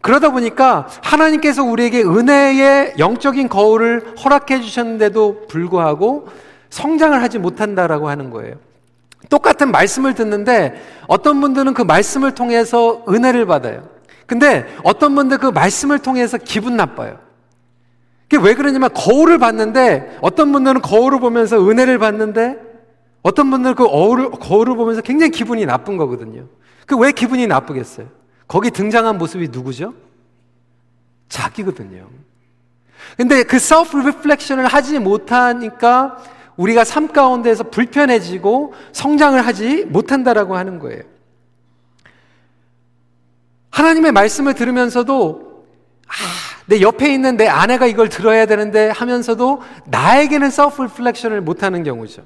그러다 0.00 0.30
보니까 0.30 0.86
하나님께서 1.02 1.64
우리에게 1.64 2.02
은혜의 2.02 2.94
영적인 3.00 3.48
거울을 3.48 4.14
허락해 4.22 4.60
주셨는데도 4.60 5.48
불구하고 5.48 6.28
성장을 6.70 7.20
하지 7.20 7.40
못한다라고 7.40 8.08
하는 8.08 8.30
거예요. 8.30 8.54
똑같은 9.28 9.72
말씀을 9.72 10.14
듣는데 10.14 10.80
어떤 11.08 11.40
분들은 11.40 11.74
그 11.74 11.82
말씀을 11.82 12.36
통해서 12.36 13.04
은혜를 13.08 13.46
받아요. 13.46 13.95
근데 14.26 14.66
어떤 14.82 15.14
분들 15.14 15.38
그 15.38 15.46
말씀을 15.46 15.98
통해서 16.00 16.36
기분 16.38 16.76
나빠요. 16.76 17.18
그게 18.28 18.42
왜 18.42 18.54
그러냐면 18.54 18.90
거울을 18.92 19.38
봤는데 19.38 20.18
어떤 20.20 20.50
분들은 20.52 20.82
거울을 20.82 21.20
보면서 21.20 21.58
은혜를 21.68 21.98
받는데 21.98 22.58
어떤 23.22 23.50
분들은 23.50 23.76
그 23.76 23.86
거울을, 23.86 24.30
거울을 24.30 24.76
보면서 24.76 25.00
굉장히 25.00 25.30
기분이 25.30 25.64
나쁜 25.66 25.96
거거든요. 25.96 26.46
그 26.86 26.96
왜 26.96 27.12
기분이 27.12 27.46
나쁘겠어요? 27.46 28.08
거기 28.48 28.70
등장한 28.70 29.18
모습이 29.18 29.48
누구죠? 29.48 29.94
자기거든요. 31.28 32.08
근데 33.16 33.42
그 33.42 33.56
self 33.56 33.96
reflection을 33.96 34.66
하지 34.66 34.98
못하니까 34.98 36.18
우리가 36.56 36.84
삶 36.84 37.08
가운데에서 37.08 37.64
불편해지고 37.64 38.74
성장을 38.92 39.44
하지 39.44 39.84
못한다라고 39.84 40.56
하는 40.56 40.78
거예요. 40.78 41.02
하나님의 43.76 44.12
말씀을 44.12 44.54
들으면서도 44.54 45.64
아, 46.08 46.12
내 46.64 46.80
옆에 46.80 47.12
있는 47.12 47.36
내 47.36 47.46
아내가 47.46 47.86
이걸 47.86 48.08
들어야 48.08 48.46
되는데 48.46 48.88
하면서도 48.88 49.60
나에게는 49.86 50.48
self 50.48 50.80
reflection을 50.80 51.42
못 51.42 51.62
하는 51.62 51.82
경우죠. 51.82 52.22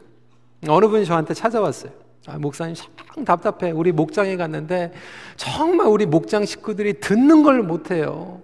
어느 0.69 0.87
분이 0.87 1.07
저한테 1.07 1.35
찾아왔어요. 1.35 1.91
아, 2.29 2.39
목사님 2.39 2.77
참 2.77 3.25
답답해. 3.25 3.73
우리 3.73 3.91
목장에 3.91 4.37
갔는데 4.37 4.93
정말 5.37 5.89
우리 5.89 6.07
목장 6.07 6.45
식구들이 6.47 7.01
듣는 7.01 7.43
걸 7.43 7.65
못 7.65 7.91
해요. 7.91 8.41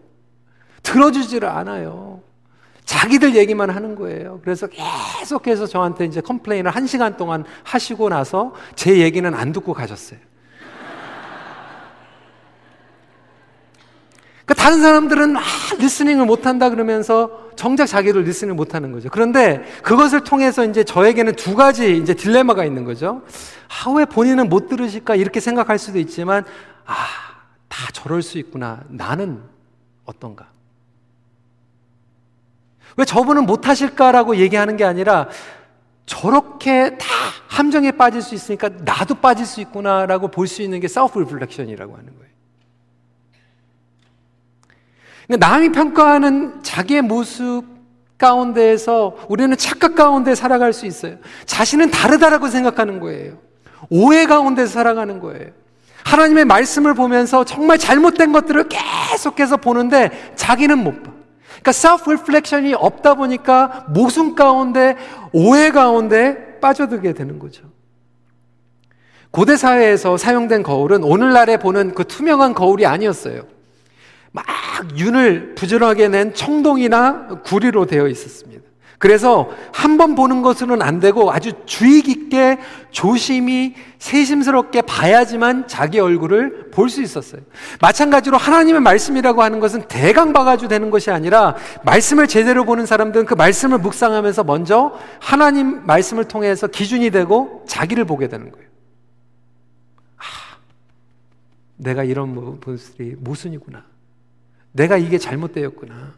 들어주지를 0.83 1.49
않아요. 1.49 2.21
자기들 2.85 3.37
얘기만 3.37 3.71
하는 3.71 3.95
거예요. 3.95 4.41
그래서 4.43 4.67
계속해서 4.67 5.67
저한테 5.67 6.07
이제 6.07 6.21
컴플레인을 6.21 6.73
한 6.73 6.89
시간 6.89 7.17
동안 7.17 7.45
하시고 7.63 8.09
나서 8.09 8.53
제 8.75 8.99
얘기는 8.99 9.33
안 9.33 9.53
듣고 9.53 9.75
가셨어요. 9.75 10.19
그러니까 14.47 14.63
다른 14.63 14.81
사람들은 14.81 15.37
아, 15.37 15.43
리스닝을 15.79 16.25
못한다 16.25 16.71
그러면서 16.71 17.51
정작 17.57 17.87
자기를 17.87 18.23
리스닝을 18.23 18.55
못하는 18.55 18.93
거죠. 18.93 19.09
그런데 19.11 19.65
그것을 19.83 20.23
통해서 20.23 20.65
이제 20.65 20.85
저에게는 20.85 21.35
두 21.35 21.57
가지 21.57 21.97
이제 21.97 22.15
딜레마가 22.15 22.65
있는 22.65 22.85
거죠. 22.85 23.23
아, 23.69 23.91
왜 23.91 24.05
본인은 24.05 24.49
못 24.49 24.69
들으실까? 24.69 25.17
이렇게 25.17 25.41
생각할 25.41 25.79
수도 25.79 25.99
있지만, 25.99 26.45
아, 26.85 26.95
다 27.69 27.89
저럴 27.93 28.23
수 28.23 28.39
있구나. 28.39 28.83
나는 28.89 29.43
어떤가? 30.05 30.47
왜 32.97 33.05
저분은 33.05 33.47
못하실까라고 33.47 34.37
얘기하는 34.37 34.77
게 34.77 34.85
아니라 34.85 35.29
저렇게 36.07 36.97
다 36.99 37.07
함정에 37.49 37.91
빠질 37.91 38.23
수 38.23 38.35
있으니까 38.35 38.69
나도 38.69 39.17
빠질 39.17 39.45
수 39.45 39.61
있구나라고 39.61 40.29
볼 40.29 40.47
수 40.47 40.63
있는 40.63 40.79
게 40.79 40.87
self 40.87 41.19
reflection이라고 41.19 41.97
하는 41.97 42.07
거예요. 42.17 42.27
그러니까 45.27 45.49
남이 45.49 45.71
평가하는 45.71 46.63
자기의 46.63 47.03
모습 47.03 47.65
가운데에서 48.19 49.17
우리는 49.29 49.57
착각 49.57 49.95
가운데 49.95 50.35
살아갈 50.35 50.73
수 50.73 50.87
있어요. 50.87 51.17
자신은 51.45 51.91
다르다라고 51.91 52.49
생각하는 52.49 53.01
거예요. 53.01 53.35
오해 53.91 54.27
가운데서 54.27 54.73
살아가는 54.73 55.21
거예요. 55.21 55.51
하나님의 56.05 56.45
말씀을 56.45 56.95
보면서 56.95 57.45
정말 57.45 57.79
잘못된 57.79 58.33
것들을 58.33 58.69
계속해서 58.69 59.59
보는데 59.59 60.11
자기는 60.37 60.79
못 60.79 61.03
봐. 61.03 61.11
그러니까 61.49 61.71
self 61.71 62.09
reflection이 62.09 62.75
없다 62.75 63.15
보니까 63.15 63.87
모순 63.89 64.35
가운데 64.35 64.97
오해 65.33 65.73
가운데 65.73 66.59
빠져들게 66.61 67.13
되는 67.13 67.39
거죠. 67.39 67.65
고대 69.33 69.57
사회에서 69.57 70.17
사용된 70.17 70.63
거울은 70.63 71.03
오늘날에 71.03 71.59
보는 71.59 71.95
그 71.95 72.05
투명한 72.05 72.55
거울이 72.55 72.87
아니었어요. 72.87 73.43
막 74.37 74.45
윤을 74.99 75.55
부지런하게 75.55 76.09
낸 76.09 76.35
청동이나 76.35 77.41
구리로 77.43 77.87
되어 77.87 78.07
있었습니다. 78.09 78.63
그래서 78.99 79.51
한 79.73 79.97
번 79.99 80.15
보는 80.15 80.41
것으로는 80.43 80.81
안 80.87 81.01
되고 81.01 81.31
아주 81.33 81.53
주의 81.67 82.01
깊게 82.03 82.59
조심히 82.91 83.75
세심스럽게 83.99 84.83
봐야지만 84.83 85.69
자기 85.69 85.99
얼굴을 86.01 86.71
볼 86.71 86.89
수 86.91 87.01
있었어요. 87.03 87.41
마찬가지로 87.81 88.37
하나님의 88.39 88.81
말씀이라고 88.83 89.43
하는 89.43 89.61
것은 89.61 89.89
대강 89.89 90.33
봐가지고 90.35 90.69
되는 90.69 90.91
것이 90.91 91.11
아니라 91.11 91.57
말씀을 91.85 92.27
제대로 92.27 92.65
보는 92.65 92.85
사람들은 92.87 93.25
그 93.27 93.35
말씀을 93.35 93.79
묵상하면서 93.79 94.45
먼저 94.45 94.93
하나님 95.21 95.85
말씀을 95.87 96.25
통해서 96.25 96.67
기준이 96.67 97.11
되고 97.11 97.65
자기를 97.69 98.05
보게 98.07 98.29
되는 98.29 98.51
거예요. 98.51 98.67
아, 100.19 100.23
내가 101.77 102.03
이런 102.05 102.35
모습이 102.65 103.17
모순이구나. 103.19 103.85
내가 104.77 104.97
이게 104.97 105.19
잘못되었구나. 105.19 106.15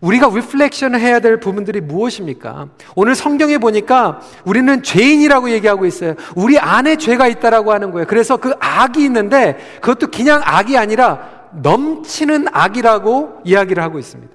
우리가 0.00 0.30
reflection 0.34 0.94
해야 0.98 1.20
될 1.20 1.38
부분들이 1.38 1.80
무엇입니까? 1.80 2.68
오늘 2.94 3.14
성경에 3.14 3.58
보니까 3.58 4.20
우리는 4.44 4.82
죄인이라고 4.82 5.50
얘기하고 5.50 5.84
있어요. 5.84 6.14
우리 6.34 6.58
안에 6.58 6.96
죄가 6.96 7.28
있다라고 7.28 7.72
하는 7.72 7.90
거예요. 7.90 8.06
그래서 8.06 8.38
그 8.38 8.54
악이 8.60 9.04
있는데 9.04 9.58
그것도 9.82 10.10
그냥 10.10 10.40
악이 10.42 10.76
아니라 10.76 11.48
넘치는 11.52 12.46
악이라고 12.50 13.40
이야기를 13.44 13.82
하고 13.82 13.98
있습니다. 13.98 14.32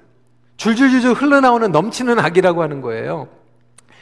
줄줄줄줄 0.56 1.14
흘러나오는 1.14 1.70
넘치는 1.72 2.20
악이라고 2.20 2.62
하는 2.62 2.80
거예요. 2.80 3.28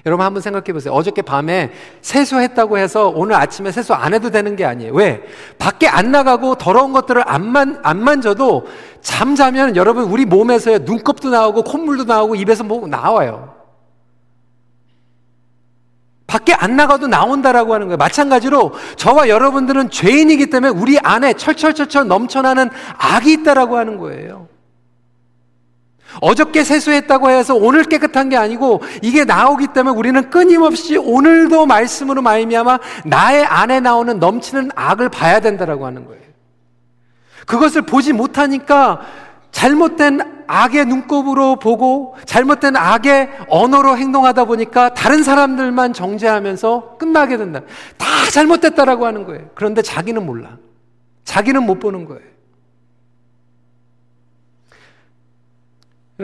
여러분 0.06 0.26
한번 0.26 0.42
생각해 0.42 0.72
보세요. 0.72 0.92
어저께 0.92 1.22
밤에 1.22 1.72
세수했다고 2.02 2.76
해서 2.76 3.08
오늘 3.08 3.36
아침에 3.36 3.72
세수 3.72 3.94
안 3.94 4.12
해도 4.12 4.30
되는 4.30 4.54
게 4.54 4.64
아니에요. 4.64 4.92
왜? 4.92 5.22
밖에 5.58 5.88
안 5.88 6.10
나가고 6.10 6.56
더러운 6.56 6.92
것들을 6.92 7.22
안, 7.26 7.46
만, 7.46 7.80
안 7.82 8.02
만져도 8.02 8.66
잠자면 9.00 9.76
여러분 9.76 10.04
우리 10.04 10.26
몸에서 10.26 10.78
눈곱도 10.78 11.30
나오고 11.30 11.62
콧물도 11.62 12.04
나오고 12.04 12.34
입에서 12.34 12.64
뭐 12.64 12.86
나와요. 12.86 13.54
밖에 16.26 16.52
안 16.52 16.76
나가도 16.76 17.06
나온다라고 17.06 17.72
하는 17.74 17.86
거예요. 17.86 17.96
마찬가지로 17.96 18.72
저와 18.96 19.28
여러분들은 19.28 19.88
죄인이기 19.88 20.50
때문에 20.50 20.72
우리 20.72 20.98
안에 20.98 21.34
철철철철 21.34 22.08
넘쳐나는 22.08 22.70
악이 22.98 23.32
있다라고 23.32 23.78
하는 23.78 23.98
거예요. 23.98 24.48
어저께 26.20 26.64
세수했다고 26.64 27.30
해서 27.30 27.54
오늘 27.54 27.84
깨끗한 27.84 28.28
게 28.28 28.36
아니고 28.36 28.82
이게 29.02 29.24
나오기 29.24 29.68
때문에 29.68 29.96
우리는 29.96 30.30
끊임없이 30.30 30.96
오늘도 30.96 31.66
말씀으로 31.66 32.22
말미암아 32.22 32.78
나의 33.06 33.44
안에 33.44 33.80
나오는 33.80 34.18
넘치는 34.18 34.70
악을 34.74 35.08
봐야 35.08 35.40
된다라고 35.40 35.86
하는 35.86 36.06
거예요. 36.06 36.22
그것을 37.46 37.82
보지 37.82 38.12
못하니까 38.12 39.00
잘못된 39.50 40.44
악의 40.46 40.86
눈곱으로 40.86 41.56
보고 41.56 42.16
잘못된 42.26 42.76
악의 42.76 43.30
언어로 43.48 43.96
행동하다 43.96 44.44
보니까 44.44 44.92
다른 44.92 45.22
사람들만 45.22 45.92
정죄하면서 45.92 46.96
끝나게 46.98 47.36
된다. 47.36 47.60
다 47.96 48.06
잘못됐다라고 48.32 49.06
하는 49.06 49.24
거예요. 49.24 49.48
그런데 49.54 49.80
자기는 49.80 50.24
몰라. 50.24 50.56
자기는 51.24 51.62
못 51.62 51.78
보는 51.78 52.04
거예요. 52.04 52.33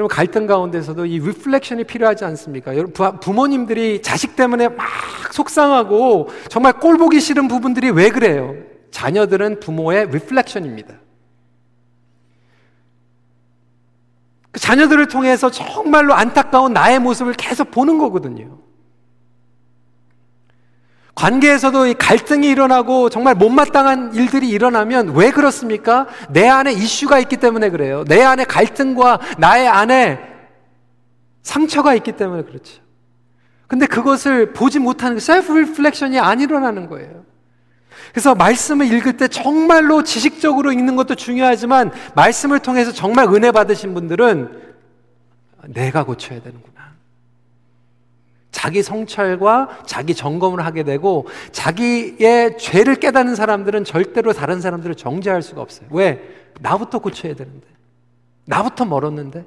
여러분 0.00 0.08
갈등 0.08 0.46
가운데서도 0.46 1.04
이 1.04 1.18
reflection이 1.18 1.84
필요하지 1.84 2.24
않습니까? 2.24 2.74
여러분 2.74 3.18
부모님들이 3.20 4.00
자식 4.00 4.34
때문에 4.34 4.68
막 4.68 4.86
속상하고 5.30 6.30
정말 6.48 6.72
꼴 6.72 6.96
보기 6.96 7.20
싫은 7.20 7.48
부분들이 7.48 7.90
왜 7.90 8.08
그래요? 8.08 8.54
자녀들은 8.90 9.60
부모의 9.60 10.10
reflection입니다. 10.10 10.94
그 14.52 14.58
자녀들을 14.58 15.06
통해서 15.08 15.50
정말로 15.50 16.14
안타까운 16.14 16.72
나의 16.72 16.98
모습을 16.98 17.34
계속 17.34 17.70
보는 17.70 17.98
거거든요. 17.98 18.58
관계에서도 21.20 21.86
이 21.86 21.94
갈등이 21.94 22.48
일어나고 22.48 23.10
정말 23.10 23.34
못마땅한 23.34 24.14
일들이 24.14 24.48
일어나면 24.48 25.14
왜 25.14 25.30
그렇습니까? 25.30 26.06
내 26.30 26.48
안에 26.48 26.72
이슈가 26.72 27.18
있기 27.18 27.36
때문에 27.36 27.68
그래요. 27.68 28.04
내 28.06 28.22
안에 28.22 28.44
갈등과 28.44 29.20
나의 29.36 29.68
안에 29.68 30.18
상처가 31.42 31.94
있기 31.94 32.12
때문에 32.12 32.44
그렇죠. 32.44 32.82
근데 33.66 33.84
그것을 33.84 34.54
보지 34.54 34.78
못하는 34.78 35.18
self 35.18 35.52
reflection이 35.52 36.18
안 36.18 36.40
일어나는 36.40 36.88
거예요. 36.88 37.26
그래서 38.12 38.34
말씀을 38.34 38.90
읽을 38.90 39.18
때 39.18 39.28
정말로 39.28 40.02
지식적으로 40.02 40.72
읽는 40.72 40.96
것도 40.96 41.16
중요하지만 41.16 41.92
말씀을 42.14 42.60
통해서 42.60 42.92
정말 42.92 43.26
은혜 43.26 43.52
받으신 43.52 43.92
분들은 43.92 44.58
내가 45.66 46.04
고쳐야 46.04 46.40
되는구나. 46.40 46.69
자기 48.50 48.82
성찰과 48.82 49.84
자기 49.86 50.14
점검을 50.14 50.64
하게 50.64 50.82
되고 50.82 51.26
자기의 51.52 52.58
죄를 52.58 52.96
깨닫는 52.96 53.34
사람들은 53.34 53.84
절대로 53.84 54.32
다른 54.32 54.60
사람들을 54.60 54.94
정죄할 54.96 55.42
수가 55.42 55.62
없어요. 55.62 55.88
왜? 55.90 56.20
나부터 56.60 56.98
고쳐야 56.98 57.34
되는데. 57.34 57.66
나부터 58.46 58.84
멀었는데. 58.84 59.44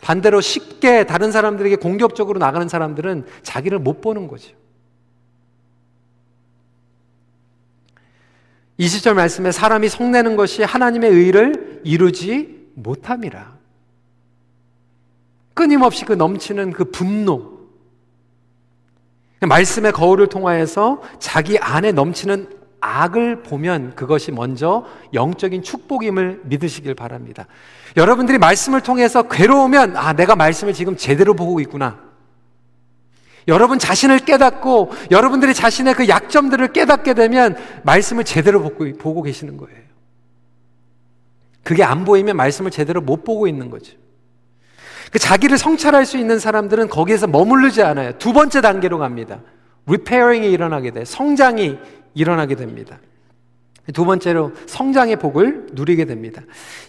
반대로 0.00 0.40
쉽게 0.40 1.04
다른 1.04 1.30
사람들에게 1.32 1.76
공격적으로 1.76 2.38
나가는 2.38 2.66
사람들은 2.68 3.26
자기를 3.42 3.78
못 3.78 4.00
보는 4.00 4.26
거죠. 4.26 4.56
20절 8.78 9.14
말씀에 9.14 9.52
사람이 9.52 9.88
성내는 9.88 10.36
것이 10.36 10.62
하나님의 10.62 11.10
의를 11.10 11.80
이루지 11.84 12.70
못함이라. 12.74 13.57
끊임없이 15.58 16.04
그 16.04 16.12
넘치는 16.12 16.72
그 16.72 16.84
분노. 16.84 17.58
말씀의 19.40 19.90
거울을 19.90 20.28
통하여서 20.28 21.02
자기 21.18 21.58
안에 21.58 21.90
넘치는 21.90 22.48
악을 22.80 23.42
보면 23.42 23.96
그것이 23.96 24.30
먼저 24.30 24.86
영적인 25.14 25.64
축복임을 25.64 26.42
믿으시길 26.44 26.94
바랍니다. 26.94 27.48
여러분들이 27.96 28.38
말씀을 28.38 28.82
통해서 28.82 29.24
괴로우면 29.24 29.96
아, 29.96 30.12
내가 30.12 30.36
말씀을 30.36 30.74
지금 30.74 30.96
제대로 30.96 31.34
보고 31.34 31.58
있구나. 31.58 31.98
여러분 33.48 33.80
자신을 33.80 34.20
깨닫고 34.20 34.92
여러분들이 35.10 35.54
자신의 35.54 35.94
그 35.94 36.06
약점들을 36.06 36.72
깨닫게 36.72 37.14
되면 37.14 37.56
말씀을 37.82 38.22
제대로 38.22 38.62
보고, 38.62 38.96
보고 38.96 39.22
계시는 39.22 39.56
거예요. 39.56 39.80
그게 41.64 41.82
안 41.82 42.04
보이면 42.04 42.36
말씀을 42.36 42.70
제대로 42.70 43.00
못 43.00 43.24
보고 43.24 43.48
있는 43.48 43.70
거죠. 43.70 43.96
그 45.12 45.18
자기를 45.18 45.58
성찰할 45.58 46.06
수 46.06 46.18
있는 46.18 46.38
사람들은 46.38 46.88
거기에서 46.88 47.26
머무르지 47.26 47.82
않아요. 47.82 48.12
두 48.18 48.32
번째 48.32 48.60
단계로 48.60 48.98
갑니다. 48.98 49.40
repairing이 49.86 50.50
일어나게 50.50 50.90
돼. 50.90 51.04
성장이 51.04 51.78
일어나게 52.14 52.54
됩니다. 52.54 52.98
두 53.94 54.04
번째로 54.04 54.52
성장의 54.66 55.16
복을 55.16 55.68
누리게 55.72 56.04
됩니다. 56.04 56.42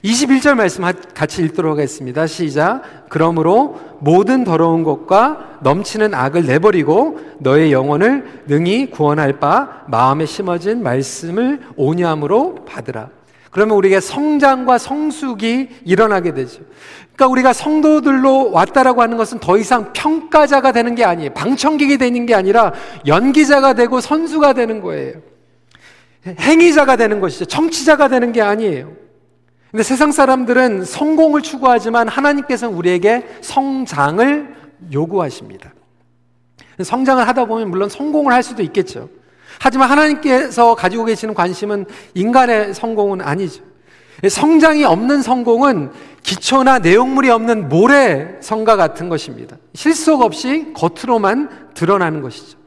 21절 0.04 0.56
말씀 0.56 0.84
같이 1.14 1.42
읽도록 1.44 1.72
하겠습니다. 1.72 2.28
시작. 2.28 2.82
그러므로 3.08 3.80
모든 4.00 4.44
더러운 4.44 4.84
것과 4.84 5.60
넘치는 5.62 6.14
악을 6.14 6.46
내버리고 6.46 7.20
너의 7.40 7.72
영혼을 7.72 8.44
능히 8.48 8.90
구원할 8.90 9.40
바 9.40 9.84
마음에 9.88 10.26
심어진 10.26 10.84
말씀을 10.84 11.62
온유함으로 11.78 12.66
받으라. 12.66 13.19
그러면 13.52 13.78
우리에게 13.78 14.00
성장과 14.00 14.78
성숙이 14.78 15.70
일어나게 15.86 16.34
되죠. 16.34 16.62
그러니까 17.16 17.28
우리가 17.28 17.54
성도들로 17.54 18.52
왔다라고 18.52 19.02
하는 19.02 19.18
것은 19.18 19.40
더 19.40 19.58
이상 19.58 19.92
평가자가 19.92 20.72
되는 20.72 20.96
게 20.96 21.04
아니에요. 21.04 21.34
방청객이 21.34 21.98
되는 21.98 22.26
게 22.26 22.36
아니라 22.36 22.74
연기자가 23.06 23.74
되고 23.74 24.00
선수가 24.00 24.54
되는 24.54 24.82
거예요. 24.82 25.16
행위자가 26.26 26.96
되는 26.96 27.20
것이죠. 27.20 27.46
청취자가 27.46 28.08
되는 28.08 28.32
게 28.32 28.42
아니에요. 28.42 28.92
근데 29.72 29.84
세상 29.84 30.12
사람들은 30.12 30.86
성공을 30.86 31.42
추구하지만 31.42 32.08
하나님께서는 32.08 32.76
우리에게 32.76 33.26
성장을 33.42 34.56
요구하십니다. 34.92 35.74
성장을 36.82 37.28
하다 37.28 37.46
보면 37.46 37.70
물론 37.70 37.90
성공을 37.90 38.34
할 38.34 38.42
수도 38.42 38.64
있겠죠. 38.64 39.10
하지만 39.60 39.90
하나님께서 39.90 40.74
가지고 40.74 41.06
계시는 41.06 41.34
관심은 41.34 41.86
인간의 42.16 42.74
성공은 42.74 43.22
아니죠. 43.22 43.62
성장이 44.28 44.84
없는 44.84 45.22
성공은 45.22 45.92
기초나 46.24 46.80
내용물이 46.80 47.30
없는 47.30 47.70
모래 47.70 48.38
성과 48.42 48.76
같은 48.76 49.10
것입니다. 49.10 49.58
실속 49.74 50.22
없이 50.22 50.74
겉으로만 50.74 51.72
드러나는 51.74 52.22
것이죠. 52.22 52.58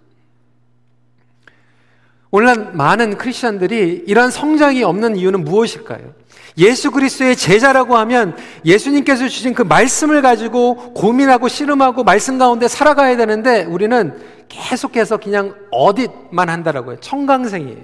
오늘날 2.31 2.73
많은 2.73 3.19
크리스천들이 3.19 4.05
이런 4.07 4.31
성장이 4.31 4.83
없는 4.83 5.17
이유는 5.17 5.45
무엇일까요? 5.45 6.15
예수 6.59 6.91
그리스도의 6.91 7.37
제자라고 7.37 7.97
하면 7.99 8.37
예수님께서 8.65 9.29
주신 9.29 9.55
그 9.55 9.63
말씀을 9.63 10.23
가지고 10.23 10.93
고민하고 10.95 11.49
씨름하고 11.49 12.05
말씀 12.05 12.39
가운데 12.39 12.69
살아가야 12.69 13.17
되는데 13.17 13.65
우리는 13.65 14.15
계속해서 14.53 15.17
그냥 15.17 15.55
어디만 15.71 16.49
한다라고요. 16.49 17.01
청강생이에요. 17.01 17.83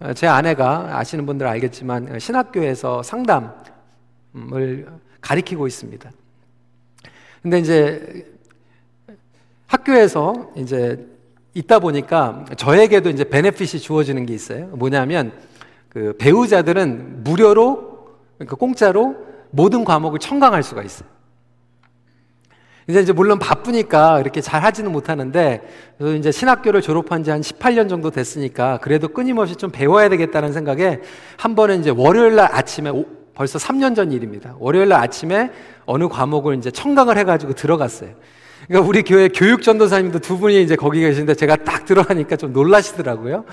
어, 0.00 0.12
제 0.14 0.26
아내가 0.26 0.98
아시는 0.98 1.26
분들 1.26 1.46
알겠지만 1.46 2.18
신학교에서 2.18 3.02
상담을 3.02 4.86
가리키고 5.20 5.66
있습니다. 5.66 6.10
근데 7.42 7.58
이제 7.58 8.32
학교에서 9.66 10.50
이제 10.56 11.06
있다 11.54 11.80
보니까 11.80 12.44
저에게도 12.56 13.10
이제 13.10 13.24
베네핏이 13.24 13.80
주어지는 13.80 14.26
게 14.26 14.34
있어요. 14.34 14.66
뭐냐면 14.68 15.32
그 15.88 16.16
배우자들은 16.18 17.24
무료로 17.24 18.06
그러니까 18.38 18.56
공짜로 18.56 19.16
모든 19.50 19.84
과목을 19.84 20.18
청강할 20.18 20.62
수가 20.62 20.82
있어요. 20.82 21.08
이제 22.88 23.00
이제 23.00 23.12
물론 23.12 23.38
바쁘니까 23.38 24.20
이렇게 24.20 24.40
잘 24.40 24.62
하지는 24.62 24.90
못하는데 24.92 25.62
이제 26.18 26.32
신학교를 26.32 26.82
졸업한 26.82 27.22
지 27.24 27.30
한 27.30 27.40
18년 27.40 27.88
정도 27.88 28.10
됐으니까 28.10 28.78
그래도 28.82 29.08
끊임없이 29.08 29.56
좀 29.56 29.70
배워야 29.70 30.08
되겠다는 30.08 30.52
생각에 30.52 31.00
한 31.36 31.54
번은 31.54 31.80
이제 31.80 31.90
월요일 31.90 32.34
날 32.36 32.48
아침에 32.52 32.90
오, 32.90 33.04
벌써 33.34 33.58
3년 33.58 33.94
전 33.94 34.12
일입니다. 34.12 34.56
월요일 34.58 34.88
날 34.88 35.00
아침에 35.02 35.50
어느 35.86 36.08
과목을 36.08 36.56
이제 36.56 36.70
청강을 36.70 37.16
해가지고 37.18 37.54
들어갔어요. 37.54 38.10
그러니까 38.66 38.88
우리 38.88 39.02
교회 39.02 39.28
교육 39.28 39.62
전도사님도 39.62 40.18
두 40.18 40.38
분이 40.38 40.60
이제 40.62 40.76
거기 40.76 41.00
계신데 41.00 41.34
제가 41.34 41.56
딱 41.56 41.84
들어가니까 41.84 42.36
좀 42.36 42.52
놀라시더라고요. 42.52 43.44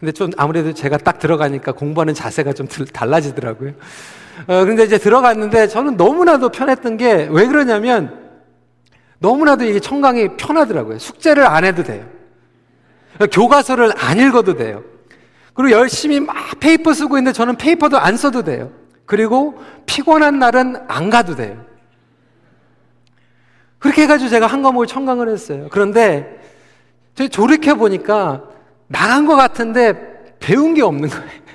근데 0.00 0.12
좀 0.12 0.30
아무래도 0.36 0.72
제가 0.72 0.96
딱 0.98 1.18
들어가니까 1.18 1.72
공부하는 1.72 2.14
자세가 2.14 2.52
좀 2.52 2.66
달라지더라고요. 2.92 3.72
어, 4.46 4.64
근데 4.64 4.84
이제 4.84 4.96
들어갔는데 4.98 5.66
저는 5.66 5.96
너무나도 5.96 6.50
편했던 6.50 6.96
게 6.96 7.28
왜 7.30 7.46
그러냐면 7.46 8.27
너무나도 9.18 9.64
이게 9.64 9.80
청강이 9.80 10.36
편하더라고요. 10.36 10.98
숙제를 10.98 11.44
안 11.44 11.64
해도 11.64 11.82
돼요. 11.82 12.06
교과서를 13.32 13.92
안 13.96 14.18
읽어도 14.18 14.54
돼요. 14.54 14.84
그리고 15.54 15.72
열심히 15.72 16.20
막 16.20 16.36
paper 16.60 16.92
쓰고 16.94 17.18
있는데 17.18 17.32
저는 17.32 17.56
paper도 17.56 17.98
안 17.98 18.16
써도 18.16 18.44
돼요. 18.44 18.70
그리고 19.06 19.60
피곤한 19.86 20.38
날은 20.38 20.76
안 20.86 21.10
가도 21.10 21.34
돼요. 21.34 21.64
그렇게 23.78 24.02
해가지고 24.02 24.30
제가 24.30 24.46
한 24.46 24.62
과목을 24.62 24.86
청강을 24.86 25.28
했어요. 25.28 25.68
그런데 25.70 26.40
저희 27.14 27.28
졸업해 27.28 27.74
보니까 27.74 28.44
나간 28.86 29.26
것 29.26 29.34
같은데 29.34 30.36
배운 30.38 30.74
게 30.74 30.82
없는 30.82 31.08
거예요. 31.08 31.47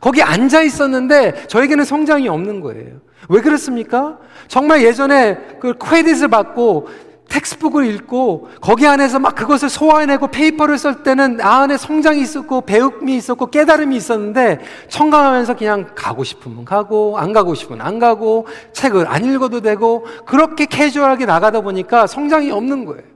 거기 0.00 0.22
앉아 0.22 0.62
있었는데 0.62 1.46
저에게는 1.48 1.84
성장이 1.84 2.28
없는 2.28 2.60
거예요. 2.60 2.96
왜 3.28 3.40
그렇습니까? 3.40 4.18
정말 4.48 4.82
예전에 4.82 5.38
그 5.60 5.74
크레딧을 5.74 6.28
받고 6.28 6.88
텍스북을 7.28 7.86
읽고 7.86 8.48
거기 8.60 8.86
안에서 8.86 9.18
막 9.18 9.34
그것을 9.34 9.68
소화해내고 9.68 10.28
페이퍼를 10.28 10.78
쓸 10.78 11.02
때는 11.02 11.40
아 11.40 11.62
안에 11.62 11.76
성장이 11.76 12.20
있었고 12.20 12.60
배움이 12.62 13.16
있었고 13.16 13.46
깨달음이 13.46 13.96
있었는데 13.96 14.60
청강하면서 14.88 15.56
그냥 15.56 15.90
가고 15.94 16.22
싶으면 16.22 16.64
가고 16.64 17.18
안 17.18 17.32
가고 17.32 17.54
싶으면 17.54 17.84
안 17.84 17.98
가고 17.98 18.46
책을 18.72 19.06
안 19.08 19.24
읽어도 19.24 19.60
되고 19.60 20.06
그렇게 20.24 20.66
캐주얼하게 20.66 21.26
나가다 21.26 21.62
보니까 21.62 22.06
성장이 22.06 22.50
없는 22.52 22.84
거예요. 22.84 23.15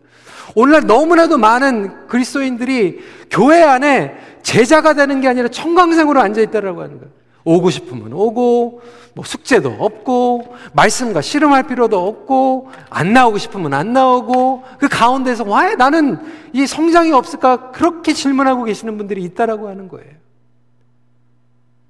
오늘날 0.55 0.87
너무나도 0.87 1.39
많은 1.39 2.07
그리스도인들이 2.09 3.01
교회 3.31 3.63
안에 3.63 4.17
제자가 4.43 4.95
되는 4.95 5.21
게 5.21 5.29
아니라 5.29 5.49
청강생으로 5.49 6.21
앉아 6.21 6.41
있다라고 6.41 6.83
하는 6.83 6.99
거예요. 6.99 7.21
오고 7.45 7.71
싶으면 7.71 8.13
오고, 8.13 8.83
뭐 9.15 9.25
숙제도 9.25 9.71
없고, 9.79 10.55
말씀과 10.75 11.21
씨름할 11.23 11.67
필요도 11.67 11.99
없고, 12.07 12.71
안 12.91 13.13
나오고 13.13 13.39
싶으면 13.39 13.73
안 13.73 13.93
나오고, 13.93 14.63
그 14.79 14.89
가운데서 14.89 15.45
왜 15.45 15.75
나는 15.75 16.19
이 16.53 16.67
성장이 16.67 17.13
없을까? 17.13 17.71
그렇게 17.71 18.13
질문하고 18.13 18.65
계시는 18.65 18.99
분들이 18.99 19.23
있다라고 19.25 19.69
하는 19.69 19.89
거예요. 19.89 20.11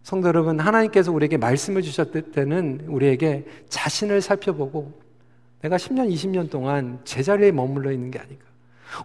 성도 0.03 0.29
여러분, 0.29 0.61
하나님께서 0.61 1.13
우리에게 1.13 1.37
말씀을 1.37 1.83
주셨을 1.83 2.33
때는 2.33 2.85
우리에게 2.89 3.45
자신을 3.69 4.23
살펴보고, 4.23 4.93
내가 5.63 5.77
10년, 5.77 6.11
20년 6.13 6.49
동안 6.49 7.01
제자리에 7.05 7.51
머물러 7.51 7.93
있는 7.93 8.11
게 8.11 8.19
아닌가. 8.19 8.50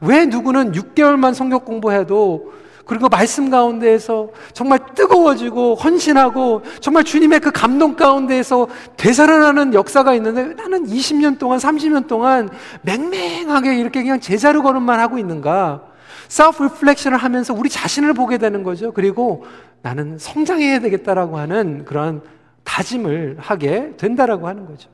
왜 0.02 0.26
누구는 0.26 0.72
6개월만 0.74 1.34
성경 1.34 1.60
공부해도 1.62 2.54
그리고 2.86 3.10
말씀 3.10 3.50
가운데에서 3.50 4.30
정말 4.54 4.80
뜨거워지고 4.94 5.76
헌신하고 5.76 6.62
정말 6.80 7.04
주님의 7.04 7.40
그 7.40 7.52
감동 7.52 7.96
가운데에서 7.96 8.68
되살아나는 8.96 9.74
역사가 9.74 10.14
있는데 10.16 10.54
나는 10.54 10.86
20년 10.86 11.40
동안, 11.40 11.58
30년 11.58 12.08
동안 12.08 12.50
맹맹하게 12.84 13.78
이렇게 13.80 14.04
그냥 14.04 14.20
제자로 14.20 14.62
걸음만 14.62 15.00
하고 15.00 15.18
있는가? 15.18 15.82
self 16.30 16.64
reflection을 16.64 17.18
하면서 17.18 17.54
우리 17.54 17.70
자신을 17.70 18.14
보게 18.14 18.38
되는 18.38 18.64
거죠. 18.64 18.92
그리고 18.92 19.46
나는 19.82 20.18
성장해야 20.18 20.80
되겠다라고 20.80 21.38
하는 21.38 21.86
그런 21.86 22.22
다짐을 22.64 23.38
하게 23.40 23.94
된다라고 23.98 24.48
하는 24.48 24.66
거죠. 24.66 24.90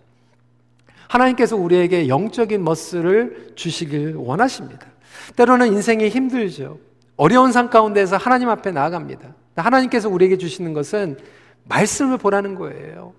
하나님께서 1.12 1.58
우리에게 1.58 2.08
영적인 2.08 2.63
머스를 2.63 3.52
주시길 3.56 4.15
원하십니다. 4.15 4.88
때로는 5.36 5.67
인생이 5.74 6.08
힘들죠. 6.08 6.80
어려운 7.17 7.52
상 7.52 7.69
가운데서 7.69 8.15
하나님 8.15 8.47
앞에 8.47 8.71
나아갑니다. 8.71 9.36
하나님께서 9.58 10.08
우리에게 10.08 10.38
주시는 10.38 10.74
것은 10.74 11.17
말씀을 11.65 12.17
보라는 12.17 12.56
거예요. 12.56 13.13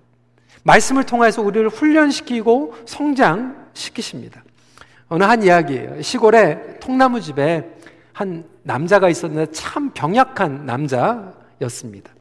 말씀을 0.63 1.03
통해서 1.03 1.43
우리를 1.43 1.69
훈련시키고 1.69 2.73
성장시키십니다. 2.85 4.43
어느 5.09 5.23
한 5.23 5.43
이야기예요. 5.43 6.01
시골에 6.01 6.79
통나무 6.79 7.21
집에 7.21 7.63
한 8.11 8.43
남자가 8.63 9.07
있었는데 9.07 9.51
참 9.51 9.91
병약한 9.93 10.65
남자였습니다. 10.65 12.11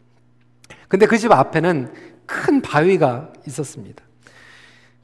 근데 0.89 1.07
그 1.07 1.17
집 1.17 1.33
앞에는 1.33 1.91
큰 2.27 2.61
바위가 2.61 3.33
있었습니다. 3.47 4.05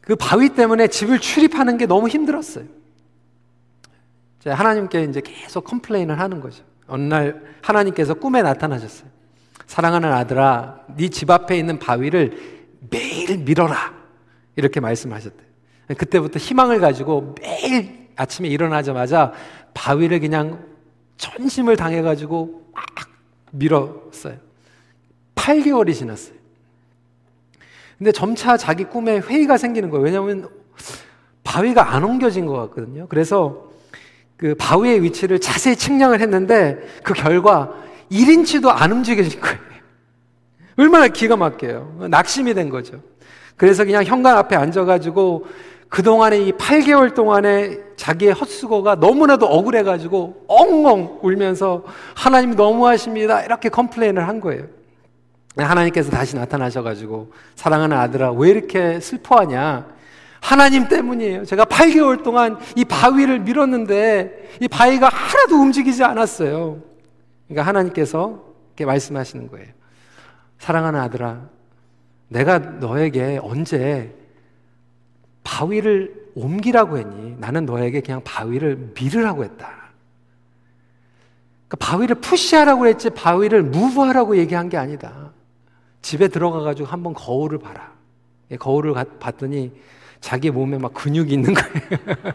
그 0.09 0.17
바위 0.17 0.49
때문에 0.49 0.87
집을 0.89 1.19
출입하는 1.19 1.77
게 1.77 1.85
너무 1.85 2.09
힘들었어요. 2.09 2.65
하나님께 4.47 5.05
이제 5.05 5.21
계속 5.21 5.65
컴플레인을 5.65 6.19
하는 6.19 6.41
거죠. 6.41 6.65
어느 6.87 7.03
날 7.03 7.43
하나님께서 7.61 8.15
꿈에 8.15 8.41
나타나셨어요. 8.41 9.11
사랑하는 9.67 10.11
아들아, 10.11 10.87
네 10.97 11.11
집 11.11 11.31
앞에 11.31 11.59
있는 11.59 11.79
바위를 11.79 12.39
매일 12.89 13.37
밀어라. 13.45 13.93
이렇게 14.57 14.81
말씀하셨대요. 14.81 15.47
그때부터 15.99 16.39
희망을 16.39 16.81
가지고 16.81 17.35
매일 17.43 18.09
아침에 18.17 18.49
일어나자마자 18.49 19.35
바위를 19.75 20.21
그냥 20.21 20.65
전심을 21.19 21.77
당해가지고 21.77 22.71
막 22.73 22.85
밀었어요. 23.51 24.39
8개월이 25.35 25.95
지났어요. 25.95 26.38
근데 27.99 28.13
점차 28.13 28.57
자기 28.57 28.85
꿈에 28.85 29.19
회의가 29.19 29.57
생기는 29.57 29.91
거예요. 29.91 30.05
왜냐하면 30.05 30.49
바위가 31.43 31.95
안 31.95 32.05
옮겨진 32.05 32.47
것 32.47 32.55
같거든요. 32.55 33.07
그래서 33.09 33.69
그 34.37 34.55
바위의 34.55 35.03
위치를 35.03 35.41
자세히 35.41 35.75
측량을 35.75 36.21
했는데 36.21 36.79
그 37.03 37.13
결과 37.13 37.75
1인치도 38.11 38.69
안 38.69 38.93
움직여질 38.93 39.41
거예요. 39.41 39.59
얼마나 40.79 41.09
기가 41.09 41.37
막혀요. 41.37 42.07
낙심이 42.09 42.55
된 42.55 42.69
거죠. 42.69 43.01
그래서 43.57 43.85
그냥 43.85 44.05
현관 44.05 44.37
앞에 44.37 44.55
앉아가지고 44.55 45.47
그동안에 45.89 46.39
이 46.39 46.53
8개월 46.53 47.15
동안에 47.15 47.79
자기의 47.97 48.33
헛수고가 48.33 48.97
너무나도 48.97 49.47
억울해가지고 49.47 50.45
엉엉 50.47 51.19
울면서 51.23 51.83
하나님 52.15 52.53
너무하십니다. 52.55 53.43
이렇게 53.43 53.69
컴플레인을 53.69 54.29
한 54.29 54.41
거예요. 54.41 54.78
하나님께서 55.65 56.11
다시 56.11 56.37
나타나셔가지고 56.37 57.33
사랑하는 57.55 57.97
아들아 57.97 58.33
왜 58.33 58.51
이렇게 58.51 59.01
슬퍼하냐? 59.01 59.87
하나님 60.41 60.89
때문이에요. 60.89 61.45
제가 61.45 61.65
8개월 61.65 62.23
동안 62.23 62.59
이 62.77 62.85
바위를 62.85 63.41
밀었는데 63.41 64.59
이 64.61 64.69
바위가 64.69 65.09
하나도 65.09 65.57
움직이지 65.57 66.05
않았어요. 66.05 66.81
그러니까 67.49 67.67
하나님께서 67.67 68.45
이렇게 68.69 68.85
말씀하시는 68.85 69.49
거예요. 69.49 69.67
사랑하는 70.59 71.01
아들아, 71.01 71.41
내가 72.29 72.59
너에게 72.59 73.41
언제 73.43 74.15
바위를 75.43 76.29
옮기라고 76.35 76.99
했니? 76.99 77.37
나는 77.39 77.65
너에게 77.65 78.01
그냥 78.01 78.21
바위를 78.23 78.93
밀으라고 78.95 79.45
했다. 79.45 79.71
그러니까 81.67 81.77
바위를 81.81 82.17
푸시하라고 82.17 82.87
했지 82.87 83.11
바위를 83.11 83.63
무브하라고 83.63 84.37
얘기한 84.37 84.69
게 84.69 84.77
아니다. 84.77 85.33
집에 86.03 86.29
들어가가지고 86.29 86.89
한번 86.89 87.15
거울을 87.15 87.59
봐라. 87.59 87.93
거울을 88.59 88.95
봤더니 89.19 89.73
자기 90.21 90.51
몸에 90.51 90.79
막 90.79 90.95
근육이 90.95 91.33
있는 91.33 91.55
거예요. 91.55 92.35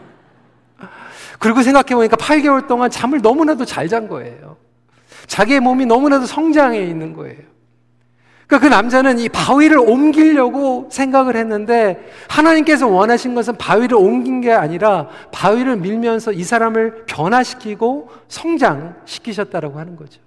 그리고 1.38 1.62
생각해보니까 1.62 2.16
8개월 2.16 2.66
동안 2.66 2.90
잠을 2.90 3.20
너무나도 3.20 3.64
잘 3.64 3.88
잔 3.88 4.08
거예요. 4.08 4.56
자기의 5.26 5.60
몸이 5.60 5.86
너무나도 5.86 6.26
성장해 6.26 6.82
있는 6.84 7.12
거예요. 7.12 7.54
그러니까 8.46 8.68
그 8.68 8.74
남자는 8.74 9.18
이 9.18 9.28
바위를 9.28 9.78
옮기려고 9.78 10.88
생각을 10.90 11.36
했는데 11.36 12.10
하나님께서 12.28 12.86
원하신 12.86 13.34
것은 13.34 13.56
바위를 13.56 13.96
옮긴 13.96 14.42
게 14.42 14.52
아니라 14.52 15.08
바위를 15.32 15.76
밀면서 15.76 16.32
이 16.32 16.44
사람을 16.44 17.04
변화시키고 17.06 18.10
성장시키셨다라고 18.28 19.78
하는 19.78 19.96
거죠. 19.96 20.20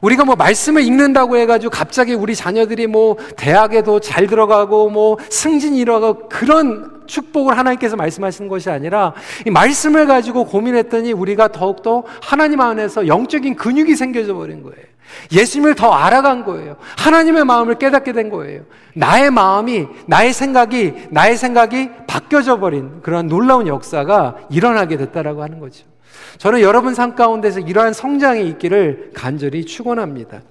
우리가 0.00 0.24
뭐 0.24 0.36
말씀을 0.36 0.82
읽는다고 0.82 1.36
해가지고 1.36 1.70
갑자기 1.70 2.14
우리 2.14 2.34
자녀들이 2.34 2.86
뭐 2.86 3.16
대학에도 3.36 4.00
잘 4.00 4.26
들어가고 4.26 4.90
뭐 4.90 5.18
승진이 5.30 5.78
일어가고 5.78 6.28
그런 6.28 6.98
축복을 7.06 7.56
하나님께서 7.58 7.96
말씀하시는 7.96 8.48
것이 8.48 8.70
아니라 8.70 9.14
이 9.46 9.50
말씀을 9.50 10.06
가지고 10.06 10.44
고민했더니 10.44 11.12
우리가 11.12 11.48
더욱더 11.48 12.04
하나님 12.22 12.60
안에서 12.60 13.06
영적인 13.06 13.56
근육이 13.56 13.96
생겨져 13.96 14.34
버린 14.34 14.62
거예요. 14.62 14.86
예수님을 15.32 15.74
더 15.74 15.90
알아간 15.90 16.44
거예요. 16.44 16.76
하나님의 16.98 17.44
마음을 17.44 17.76
깨닫게 17.76 18.12
된 18.12 18.28
거예요. 18.28 18.62
나의 18.94 19.30
마음이, 19.30 19.86
나의 20.06 20.32
생각이, 20.32 20.92
나의 21.10 21.36
생각이 21.36 21.90
바뀌어져 22.06 22.60
버린 22.60 23.00
그런 23.02 23.26
놀라운 23.26 23.66
역사가 23.66 24.36
일어나게 24.50 24.96
됐다라고 24.98 25.42
하는 25.42 25.60
거죠. 25.60 25.86
저는 26.36 26.60
여러분 26.60 26.94
삶 26.94 27.14
가운데서 27.14 27.60
이러한 27.60 27.92
성장이 27.92 28.46
있기를 28.50 29.12
간절히 29.14 29.64
축원합니다. 29.64 30.42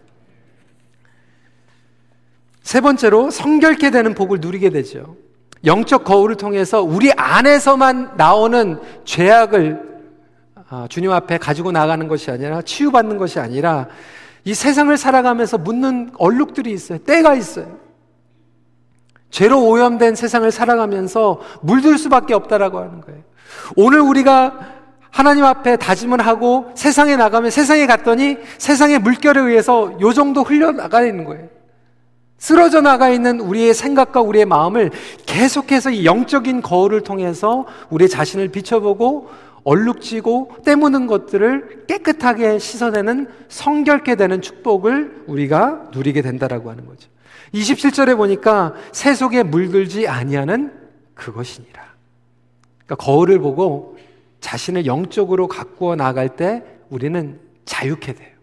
세 2.64 2.82
번째로 2.82 3.30
성결케 3.32 3.92
되는 3.92 4.14
복을 4.14 4.40
누리게 4.42 4.72
되죠. 4.72 5.16
영적 5.66 6.04
거울을 6.04 6.36
통해서 6.36 6.82
우리 6.82 7.12
안에서만 7.14 8.14
나오는 8.18 8.80
죄악을 9.06 9.88
아, 10.70 10.86
주님 10.90 11.12
앞에 11.12 11.38
가지고 11.38 11.72
나가는 11.72 12.08
것이 12.10 12.30
아니라 12.30 12.62
치유받는 12.62 13.18
것이 13.18 13.40
아니라 13.40 13.88
이 14.44 14.54
세상을 14.54 14.96
살아가면서 14.98 15.58
묻는 15.58 16.12
얼룩들이 16.18 16.72
있어요. 16.72 16.98
때가 17.00 17.36
있어요. 17.36 17.78
죄로 19.30 19.66
오염된 19.68 20.16
세상을 20.16 20.50
살아가면서 20.52 21.40
물들 21.62 21.98
수밖에 21.98 22.34
없다라고 22.34 22.80
하는 22.80 23.02
거예요. 23.02 23.22
오늘 23.76 24.00
우리가 24.02 24.77
하나님 25.18 25.46
앞에 25.46 25.78
다짐을 25.78 26.24
하고 26.24 26.70
세상에 26.76 27.16
나가면 27.16 27.50
세상에 27.50 27.88
갔더니 27.88 28.38
세상의 28.60 29.00
물결에 29.00 29.42
의해서 29.42 30.00
요 30.00 30.14
정도 30.14 30.44
흘러나가 30.44 31.04
있는 31.04 31.24
거예요. 31.24 31.50
쓰러져 32.38 32.82
나가 32.82 33.10
있는 33.10 33.40
우리의 33.40 33.74
생각과 33.74 34.22
우리의 34.22 34.46
마음을 34.46 34.92
계속해서 35.26 35.90
이 35.90 36.06
영적인 36.06 36.62
거울을 36.62 37.02
통해서 37.02 37.66
우리 37.90 38.08
자신을 38.08 38.50
비춰보고 38.50 39.32
얼룩지고 39.64 40.58
때무는 40.64 41.08
것들을 41.08 41.86
깨끗하게 41.88 42.60
씻어내는 42.60 43.28
성결케 43.50 44.18
되는 44.18 44.40
축복을 44.40 45.24
우리가 45.26 45.88
누리게 45.94 46.22
된다라고 46.22 46.70
하는 46.70 46.86
거죠. 46.86 47.10
27절에 47.56 48.16
보니까 48.18 48.76
새 48.92 49.16
속에 49.16 49.42
물들지 49.42 50.08
아니하는 50.08 50.74
그것이니라. 51.16 51.82
그러니까 52.86 53.04
거울을 53.04 53.40
보고 53.40 53.98
자신을 54.40 54.86
영적으로 54.86 55.48
가꾸어 55.48 55.96
나갈 55.96 56.36
때 56.36 56.64
우리는 56.90 57.40
자유케 57.66 58.14
돼요. 58.14 58.38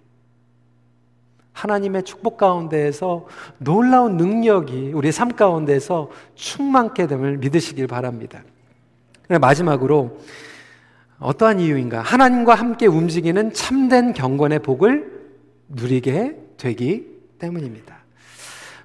하나님의 1.52 2.02
축복 2.02 2.36
가운데에서 2.36 3.26
놀라운 3.58 4.16
능력이 4.16 4.92
우리 4.92 5.12
삶 5.12 5.28
가운데서 5.28 6.10
충만케 6.34 7.06
됨을 7.06 7.38
믿으시길 7.38 7.86
바랍니다. 7.86 8.42
마지막으로 9.28 10.18
어떠한 11.20 11.60
이유인가? 11.60 12.02
하나님과 12.02 12.54
함께 12.54 12.86
움직이는 12.86 13.52
참된 13.52 14.12
경건의 14.12 14.58
복을 14.58 15.12
누리게 15.68 16.36
되기 16.58 17.06
때문입니다. 17.38 17.98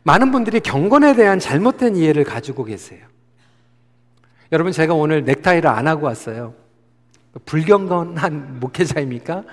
많은 0.04 0.32
분들이 0.32 0.60
경건에 0.60 1.16
대한 1.16 1.40
잘못된 1.40 1.96
이해를 1.96 2.24
가지고 2.24 2.64
계세요. 2.64 3.06
여러분, 4.52 4.72
제가 4.72 4.94
오늘 4.94 5.26
넥타이를 5.26 5.70
안 5.70 5.88
하고 5.88 6.06
왔어요. 6.06 6.54
불경건한 7.46 8.60
목회자입니까? 8.62 9.44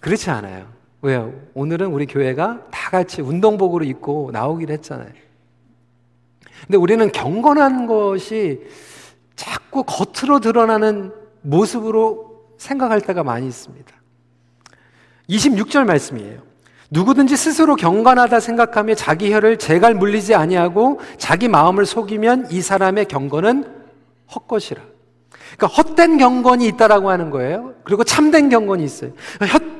그렇지 0.00 0.30
않아요. 0.30 0.66
왜요? 1.02 1.32
오늘은 1.54 1.88
우리 1.88 2.06
교회가 2.06 2.66
다 2.70 2.90
같이 2.90 3.22
운동복으로 3.22 3.84
입고 3.84 4.30
나오기로 4.32 4.72
했잖아요. 4.74 5.10
근데 6.66 6.78
우리는 6.78 7.10
경건한 7.12 7.86
것이 7.86 8.60
자꾸 9.34 9.84
겉으로 9.84 10.40
드러나는 10.40 11.12
모습으로 11.42 12.46
생각할 12.58 13.00
때가 13.02 13.22
많이 13.22 13.46
있습니다. 13.46 13.92
26절 15.28 15.84
말씀이에요. 15.84 16.40
누구든지 16.90 17.36
스스로 17.36 17.76
경건하다 17.76 18.40
생각하며 18.40 18.94
자기 18.94 19.32
혀를 19.32 19.58
제갈 19.58 19.94
물리지 19.94 20.34
아니하고 20.34 21.00
자기 21.18 21.48
마음을 21.48 21.84
속이면 21.84 22.50
이 22.50 22.62
사람의 22.62 23.06
경건은 23.06 23.64
헛것이라. 24.34 24.95
그러니까 25.56 25.66
헛된 25.66 26.18
경건이 26.18 26.66
있다라고 26.68 27.10
하는 27.10 27.30
거예요. 27.30 27.74
그리고 27.84 28.04
참된 28.04 28.48
경건이 28.48 28.84
있어요. 28.84 29.12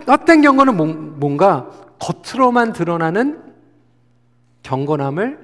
헛, 0.07 0.25
된 0.25 0.41
경건은 0.41 1.19
뭔가 1.19 1.71
겉으로만 1.99 2.73
드러나는 2.73 3.43
경건함을 4.63 5.39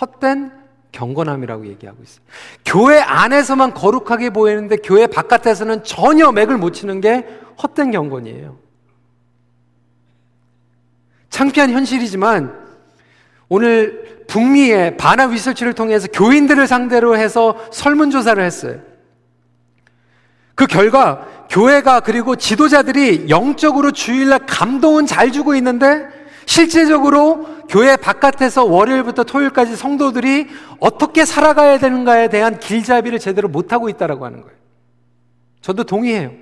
헛된 0.00 0.52
경건함이라고 0.92 1.66
얘기하고 1.66 2.02
있어요. 2.02 2.24
교회 2.64 2.98
안에서만 3.00 3.74
거룩하게 3.74 4.30
보이는데 4.30 4.76
교회 4.76 5.06
바깥에서는 5.06 5.84
전혀 5.84 6.30
맥을 6.32 6.58
못 6.58 6.72
치는 6.72 7.00
게 7.00 7.26
헛된 7.62 7.90
경건이에요. 7.90 8.56
창피한 11.30 11.70
현실이지만 11.70 12.60
오늘 13.48 14.24
북미의 14.28 14.96
바나 14.96 15.26
리서치를 15.26 15.72
통해서 15.72 16.08
교인들을 16.08 16.66
상대로 16.66 17.16
해서 17.16 17.58
설문조사를 17.72 18.42
했어요. 18.42 18.91
그 20.54 20.66
결과 20.66 21.26
교회가 21.48 22.00
그리고 22.00 22.36
지도자들이 22.36 23.26
영적으로 23.28 23.90
주일날 23.90 24.40
감동은 24.46 25.06
잘 25.06 25.32
주고 25.32 25.54
있는데 25.54 26.06
실제적으로 26.46 27.46
교회 27.68 27.96
바깥에서 27.96 28.64
월요일부터 28.64 29.24
토요일까지 29.24 29.76
성도들이 29.76 30.48
어떻게 30.80 31.24
살아가야 31.24 31.78
되는가에 31.78 32.28
대한 32.28 32.58
길잡이를 32.58 33.18
제대로 33.18 33.48
못하고 33.48 33.88
있다라고 33.88 34.24
하는 34.24 34.42
거예요. 34.42 34.56
저도 35.60 35.84
동의해요. 35.84 36.32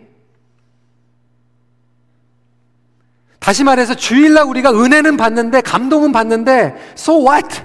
다시 3.39 3.65
말해서 3.65 3.95
주일날 3.95 4.45
우리가 4.45 4.71
은혜는 4.71 5.17
받는데 5.17 5.61
감동은 5.63 6.13
받는데 6.13 6.77
so 6.95 7.27
what? 7.27 7.63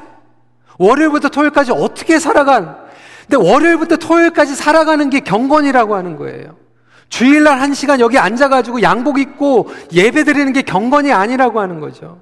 월요일부터 0.78 1.30
토요일까지 1.30 1.72
어떻게 1.72 2.20
살아간 2.20 2.85
근데 3.28 3.50
월요일부터 3.50 3.98
토요일까지 3.98 4.56
살아가는 4.56 5.10
게 5.10 5.20
경건이라고 5.20 5.96
하는 5.96 6.16
거예요. 6.16 6.56
주일날 7.10 7.60
한 7.60 7.74
시간 7.74 8.00
여기 8.00 8.18
앉아가지고 8.18 8.82
양복 8.82 9.20
입고 9.20 9.70
예배 9.92 10.24
드리는 10.24 10.52
게 10.54 10.62
경건이 10.62 11.12
아니라고 11.12 11.60
하는 11.60 11.80
거죠. 11.80 12.22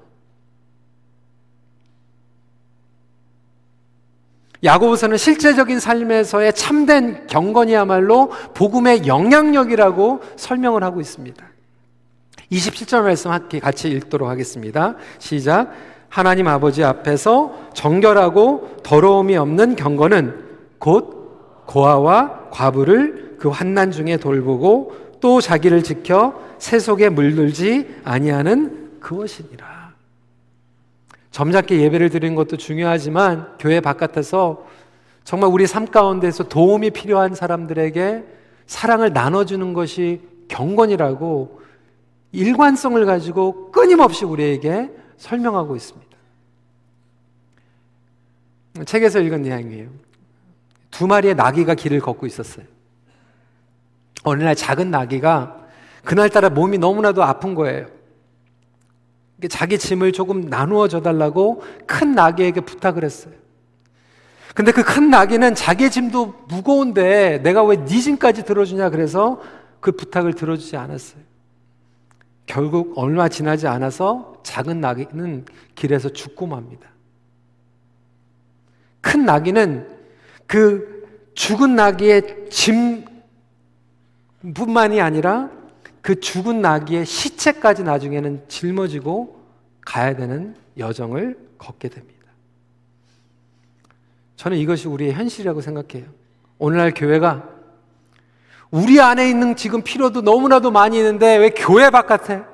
야고보서는 4.62 5.18
실제적인 5.18 5.78
삶에서의 5.78 6.54
참된 6.54 7.26
경건이야말로 7.26 8.30
복음의 8.54 9.06
영향력이라고 9.06 10.20
설명을 10.36 10.82
하고 10.82 11.02
있습니다. 11.02 11.44
27절 12.50 13.02
말씀 13.02 13.30
같이 13.60 13.88
읽도록 13.90 14.28
하겠습니다. 14.28 14.94
시작. 15.18 15.70
하나님 16.08 16.48
아버지 16.48 16.82
앞에서 16.82 17.52
정결하고 17.74 18.76
더러움이 18.82 19.36
없는 19.36 19.76
경건은 19.76 20.53
곧 20.84 21.64
고아와 21.64 22.50
과부를 22.50 23.36
그 23.38 23.48
환난 23.48 23.90
중에 23.90 24.18
돌보고 24.18 24.94
또 25.18 25.40
자기를 25.40 25.82
지켜 25.82 26.38
세속에 26.58 27.08
물들지 27.08 27.88
아니하는 28.04 29.00
그것이니라. 29.00 29.94
점잖게 31.30 31.80
예배를 31.80 32.10
드리는 32.10 32.34
것도 32.34 32.58
중요하지만 32.58 33.56
교회 33.58 33.80
바깥에서 33.80 34.66
정말 35.24 35.48
우리 35.50 35.66
삶 35.66 35.86
가운데서 35.86 36.48
도움이 36.48 36.90
필요한 36.90 37.34
사람들에게 37.34 38.24
사랑을 38.66 39.14
나눠주는 39.14 39.72
것이 39.72 40.20
경건이라고 40.48 41.62
일관성을 42.32 43.02
가지고 43.06 43.70
끊임없이 43.72 44.26
우리에게 44.26 44.90
설명하고 45.16 45.76
있습니다. 45.76 46.14
책에서 48.84 49.20
읽은 49.20 49.40
내용이에요. 49.40 49.88
두 50.94 51.08
마리의 51.08 51.34
나귀가 51.34 51.74
길을 51.74 51.98
걷고 51.98 52.24
있었어요. 52.24 52.66
어느 54.22 54.44
날 54.44 54.54
작은 54.54 54.92
나귀가 54.92 55.56
그날따라 56.04 56.50
몸이 56.50 56.78
너무나도 56.78 57.24
아픈 57.24 57.56
거예요. 57.56 57.86
자기 59.50 59.76
짐을 59.76 60.12
조금 60.12 60.42
나누어 60.42 60.86
줘달라고 60.86 61.64
큰 61.86 62.12
나귀에게 62.14 62.60
부탁을 62.60 63.02
했어요. 63.02 63.34
근데 64.54 64.70
그 64.70 64.84
큰 64.84 65.10
나귀는 65.10 65.56
자기 65.56 65.90
짐도 65.90 66.44
무거운데 66.48 67.40
내가 67.42 67.64
왜 67.64 67.84
네 67.84 67.98
짐까지 67.98 68.44
들어주냐 68.44 68.90
그래서 68.90 69.42
그 69.80 69.90
부탁을 69.90 70.34
들어주지 70.34 70.76
않았어요. 70.76 71.20
결국 72.46 72.96
얼마 72.96 73.28
지나지 73.28 73.66
않아서 73.66 74.34
작은 74.44 74.80
나귀는 74.80 75.46
길에서 75.74 76.10
죽고 76.10 76.46
맙니다. 76.46 76.88
큰 79.00 79.24
나귀는 79.24 79.93
그 80.54 81.32
죽은 81.34 81.74
나귀의 81.74 82.48
짐뿐만이 84.40 85.00
아니라 85.00 85.50
그 86.00 86.20
죽은 86.20 86.62
나귀의 86.62 87.06
시체까지 87.06 87.82
나중에는 87.82 88.44
짊어지고 88.46 89.42
가야 89.84 90.14
되는 90.14 90.54
여정을 90.78 91.36
걷게 91.58 91.88
됩니다. 91.88 92.30
저는 94.36 94.56
이것이 94.58 94.86
우리의 94.86 95.14
현실이라고 95.14 95.60
생각해요. 95.60 96.06
오늘날 96.58 96.94
교회가 96.94 97.48
우리 98.70 99.00
안에 99.00 99.28
있는 99.28 99.56
지금 99.56 99.82
필요도 99.82 100.20
너무나도 100.20 100.70
많이 100.70 100.98
있는데 100.98 101.34
왜 101.36 101.50
교회 101.50 101.90
바깥에? 101.90 102.44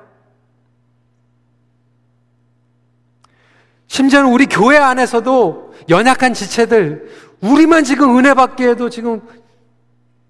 심지어는 3.85 4.31
우리 4.31 4.47
교회 4.47 4.77
안에서도 4.77 5.75
연약한 5.89 6.33
지체들, 6.33 7.30
우리만 7.41 7.83
지금 7.83 8.17
은혜 8.17 8.33
받기 8.33 8.63
에도 8.63 8.89
지금 8.89 9.21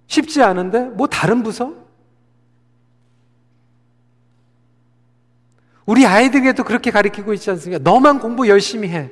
쉽지 0.07 0.41
않은데, 0.41 0.85
뭐 0.85 1.07
다른 1.07 1.43
부서? 1.43 1.73
우리 5.85 6.05
아이들에게도 6.05 6.63
그렇게 6.63 6.91
가르치고 6.91 7.33
있지 7.33 7.49
않습니까? 7.49 7.83
너만 7.83 8.19
공부 8.19 8.47
열심히 8.47 8.87
해. 8.89 9.11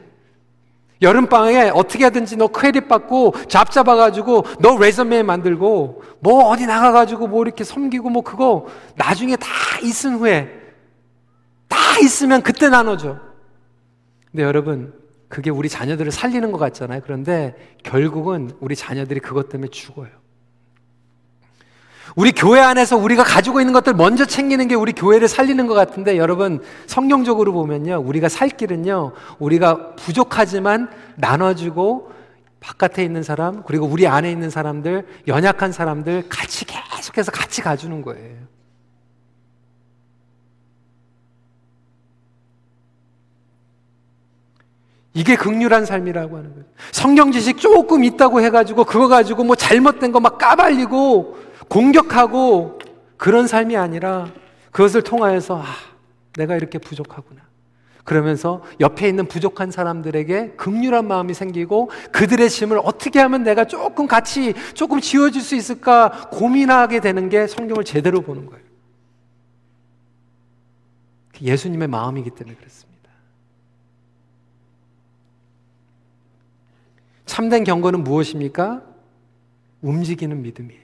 여름방에 1.02 1.72
어떻게 1.74 2.04
하든지 2.04 2.36
너 2.36 2.48
크레딧 2.48 2.88
받고 2.90 3.34
잡 3.48 3.72
잡아가지고 3.72 4.44
너 4.60 4.78
레저메 4.78 5.24
만들고 5.24 6.04
뭐 6.20 6.50
어디 6.50 6.66
나가가지고 6.66 7.28
뭐 7.28 7.44
이렇게 7.44 7.64
섬기고 7.64 8.10
뭐 8.10 8.22
그거 8.22 8.68
나중에 8.96 9.38
다 9.38 9.48
있은 9.82 10.18
후에 10.18 10.50
다 11.70 11.78
있으면 12.02 12.42
그때 12.42 12.68
나눠줘. 12.68 13.18
근데 14.32 14.44
여러분, 14.44 14.94
그게 15.30 15.52
우리 15.52 15.70
자녀들을 15.70 16.12
살리는 16.12 16.52
것 16.52 16.58
같잖아요. 16.58 17.02
그런데 17.04 17.56
결국은 17.84 18.52
우리 18.60 18.76
자녀들이 18.76 19.20
그것 19.20 19.48
때문에 19.48 19.70
죽어요. 19.70 20.10
우리 22.16 22.32
교회 22.32 22.60
안에서 22.60 22.98
우리가 22.98 23.24
가지고 23.24 23.62
있는 23.62 23.72
것들 23.72 23.94
먼저 23.94 24.26
챙기는 24.26 24.68
게 24.68 24.74
우리 24.74 24.94
교회를 24.94 25.28
살리는 25.28 25.68
것 25.68 25.76
같은데 25.76 26.18
여러분 26.18 26.62
성경적으로 26.88 27.54
보면요. 27.54 28.02
우리가 28.04 28.28
살 28.28 28.50
길은요. 28.50 29.14
우리가 29.38 29.96
부족하지만 29.96 30.90
나눠주고 31.16 32.12
바깥에 32.60 33.04
있는 33.04 33.22
사람 33.22 33.64
그리고 33.64 33.86
우리 33.86 34.08
안에 34.08 34.32
있는 34.32 34.50
사람들 34.50 35.06
연약한 35.28 35.72
사람들 35.72 36.28
같이 36.28 36.66
계속해서 36.66 37.32
같이 37.32 37.62
가주는 37.62 38.02
거예요. 38.02 38.38
이게 45.20 45.36
극률한 45.36 45.86
삶이라고 45.86 46.38
하는 46.38 46.52
거예요. 46.54 46.66
성경 46.94 47.34
지식 47.34 47.58
조금 47.58 48.06
있다고 48.06 48.40
해가지고 48.40 48.86
그거 48.86 49.10
가지고 49.10 49.44
뭐 49.44 49.58
잘못된 49.58 50.14
거 50.14 50.22
막 50.22 50.38
까발리고 50.38 51.38
공격하고 51.68 52.80
그런 53.18 53.46
삶이 53.46 53.76
아니라 53.76 54.32
그것을 54.72 55.02
통하여서 55.02 55.62
아, 55.62 55.66
내가 56.38 56.56
이렇게 56.56 56.78
부족하구나. 56.78 57.42
그러면서 58.06 58.64
옆에 58.80 59.10
있는 59.10 59.28
부족한 59.28 59.72
사람들에게 59.72 60.52
극률한 60.56 61.06
마음이 61.06 61.34
생기고 61.34 61.92
그들의 62.14 62.50
짐을 62.50 62.80
어떻게 62.82 63.20
하면 63.20 63.44
내가 63.44 63.66
조금 63.66 64.08
같이 64.08 64.54
조금 64.74 65.02
지워줄 65.02 65.42
수 65.42 65.54
있을까 65.56 66.30
고민하게 66.32 67.02
되는 67.02 67.28
게 67.28 67.46
성경을 67.46 67.84
제대로 67.84 68.22
보는 68.22 68.46
거예요. 68.46 68.64
예수님의 71.42 71.90
마음이기 71.90 72.30
때문에 72.30 72.56
그렇습니다. 72.56 72.89
참된 77.30 77.64
경건은 77.64 78.04
무엇입니까? 78.04 78.82
움직이는 79.82 80.42
믿음이에요. 80.42 80.82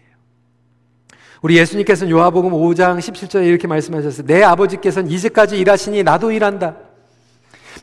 우리 1.42 1.58
예수님께서는 1.58 2.12
요하복음 2.12 2.52
5장 2.52 3.00
17절에 3.00 3.48
이렇게 3.48 3.68
말씀하셨어요. 3.68 4.28
내 4.28 4.44
아버지께서는 4.44 5.10
이제까지 5.10 5.58
일하시니 5.58 6.04
나도 6.04 6.32
일한다. 6.32 6.76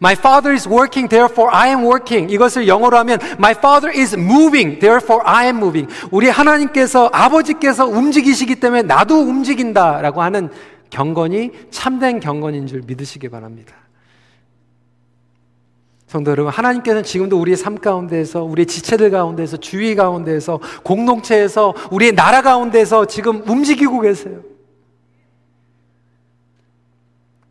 My 0.00 0.14
father 0.14 0.54
is 0.54 0.68
working, 0.68 1.08
therefore 1.08 1.50
I 1.52 1.70
am 1.70 1.80
working. 1.84 2.32
이것을 2.32 2.68
영어로 2.68 2.96
하면 2.98 3.18
My 3.36 3.50
father 3.50 3.92
is 3.96 4.14
moving, 4.14 4.78
therefore 4.78 5.22
I 5.26 5.46
am 5.46 5.56
moving. 5.56 5.92
우리 6.12 6.28
하나님께서 6.28 7.10
아버지께서 7.12 7.86
움직이시기 7.86 8.56
때문에 8.56 8.82
나도 8.82 9.22
움직인다라고 9.22 10.22
하는 10.22 10.50
경건이 10.90 11.50
참된 11.70 12.20
경건인 12.20 12.68
줄 12.68 12.82
믿으시기 12.86 13.28
바랍니다. 13.28 13.74
성도 16.12 16.30
여러분, 16.30 16.52
하나님께서는 16.52 17.04
지금도 17.04 17.40
우리의 17.40 17.56
삶 17.56 17.78
가운데에서, 17.78 18.44
우리의 18.44 18.66
지체들 18.66 19.10
가운데에서, 19.10 19.56
주위 19.56 19.94
가운데에서, 19.94 20.60
공동체에서, 20.82 21.72
우리의 21.90 22.12
나라 22.12 22.42
가운데에서 22.42 23.06
지금 23.06 23.42
움직이고 23.48 23.98
계세요. 24.00 24.42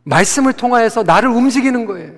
말씀을 0.03 0.53
통하여서 0.53 1.01
나를 1.01 1.29
움직이는 1.29 1.87
거예요. 1.87 2.13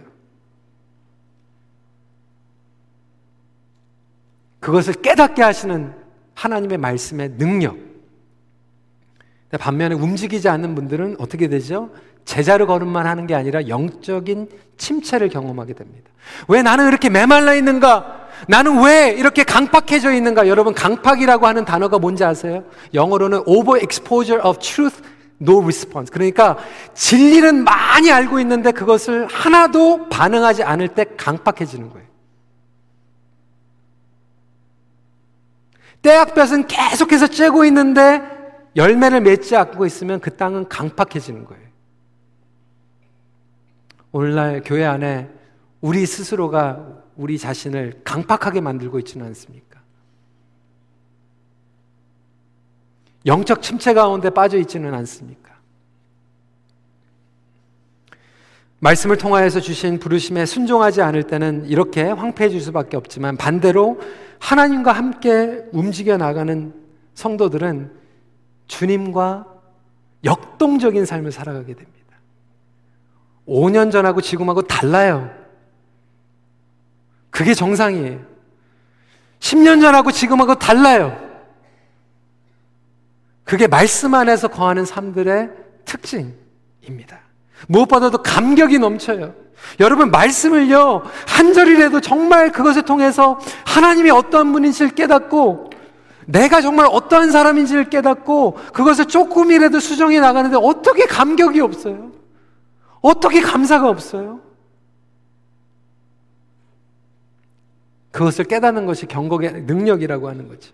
그것을 4.59 4.95
깨닫게 4.95 5.41
하시는 5.41 5.93
하나님의 6.33 6.77
말씀의 6.77 7.37
능력. 7.37 7.77
반면에 9.57 9.95
움직이지 9.95 10.49
않는 10.49 10.75
분들은 10.75 11.17
어떻게 11.19 11.47
되죠? 11.47 11.89
제자로 12.25 12.67
걸음만 12.67 13.05
하는 13.05 13.27
게 13.27 13.35
아니라 13.35 13.67
영적인 13.67 14.49
침체를 14.77 15.29
경험하게 15.29 15.73
됩니다. 15.73 16.09
왜 16.47 16.61
나는 16.61 16.87
이렇게 16.87 17.09
메말라 17.09 17.53
있는가? 17.53 18.27
나는 18.47 18.83
왜 18.83 19.09
이렇게 19.09 19.43
강팍해져 19.43 20.13
있는가? 20.13 20.47
여러분, 20.47 20.73
강팍이라고 20.73 21.47
하는 21.47 21.65
단어가 21.65 21.99
뭔지 21.99 22.23
아세요? 22.23 22.63
영어로는 22.93 23.43
overexposure 23.45 24.41
of 24.43 24.59
truth, 24.59 25.01
no 25.41 25.61
response. 25.61 26.11
그러니까 26.11 26.57
진리는 26.93 27.63
많이 27.63 28.11
알고 28.11 28.39
있는데 28.39 28.71
그것을 28.71 29.27
하나도 29.27 30.09
반응하지 30.09 30.63
않을 30.63 30.89
때 30.89 31.05
강팍해지는 31.17 31.89
거예요. 31.89 32.07
떼약볕은 36.01 36.67
계속해서 36.67 37.27
쬐고 37.27 37.65
있는데 37.67 38.21
열매를 38.75 39.21
맺지 39.21 39.55
않고 39.55 39.85
있으면 39.85 40.19
그 40.19 40.35
땅은 40.35 40.67
강팍해지는 40.67 41.45
거예요. 41.45 41.63
오늘날 44.11 44.61
교회 44.63 44.85
안에 44.85 45.29
우리 45.81 46.05
스스로가 46.05 47.03
우리 47.15 47.37
자신을 47.37 48.01
강팍하게 48.03 48.61
만들고 48.61 48.99
있지는 48.99 49.25
않습니까? 49.27 49.81
영적 53.25 53.61
침체 53.61 53.93
가운데 53.93 54.29
빠져 54.29 54.57
있지는 54.57 54.93
않습니까? 54.93 55.53
말씀을 58.79 59.17
통하여서 59.17 59.61
주신 59.61 59.97
부르심에 59.97 60.45
순종하지 60.45 61.01
않을 61.01 61.23
때는 61.23 61.65
이렇게 61.67 62.03
황폐해질 62.03 62.59
수밖에 62.59 62.97
없지만 62.97 63.37
반대로 63.37 63.99
하나님과 64.39 64.91
함께 64.91 65.63
움직여 65.71 66.17
나가는 66.17 66.73
성도들은 67.13 68.02
주님과 68.67 69.45
역동적인 70.23 71.05
삶을 71.05 71.31
살아가게 71.31 71.73
됩니다. 71.73 71.93
5년 73.47 73.91
전하고 73.91 74.21
지금하고 74.21 74.61
달라요. 74.63 75.29
그게 77.29 77.53
정상이에요. 77.53 78.19
10년 79.39 79.81
전하고 79.81 80.11
지금하고 80.11 80.55
달라요. 80.55 81.17
그게 83.43 83.67
말씀 83.67 84.13
안에서 84.13 84.47
거하는 84.47 84.85
삶들의 84.85 85.49
특징입니다. 85.83 87.19
무엇보다도 87.67 88.23
감격이 88.23 88.79
넘쳐요. 88.79 89.35
여러분, 89.79 90.11
말씀을요, 90.11 91.03
한 91.27 91.53
절이라도 91.53 92.01
정말 92.01 92.51
그것을 92.51 92.83
통해서 92.83 93.39
하나님이 93.65 94.11
어떤 94.11 94.51
분인지를 94.53 94.91
깨닫고, 94.91 95.69
내가 96.27 96.61
정말 96.61 96.87
어떠한 96.89 97.31
사람인지를 97.31 97.89
깨닫고, 97.89 98.53
그것을 98.73 99.05
조금이라도 99.05 99.79
수정해 99.79 100.19
나가는데 100.19 100.57
어떻게 100.61 101.05
감격이 101.05 101.59
없어요? 101.59 102.11
어떻게 103.01 103.41
감사가 103.41 103.89
없어요? 103.89 104.39
그것을 108.11 108.45
깨닫는 108.45 108.85
것이 108.85 109.05
경건의 109.07 109.63
능력이라고 109.63 110.29
하는 110.29 110.47
거죠. 110.47 110.71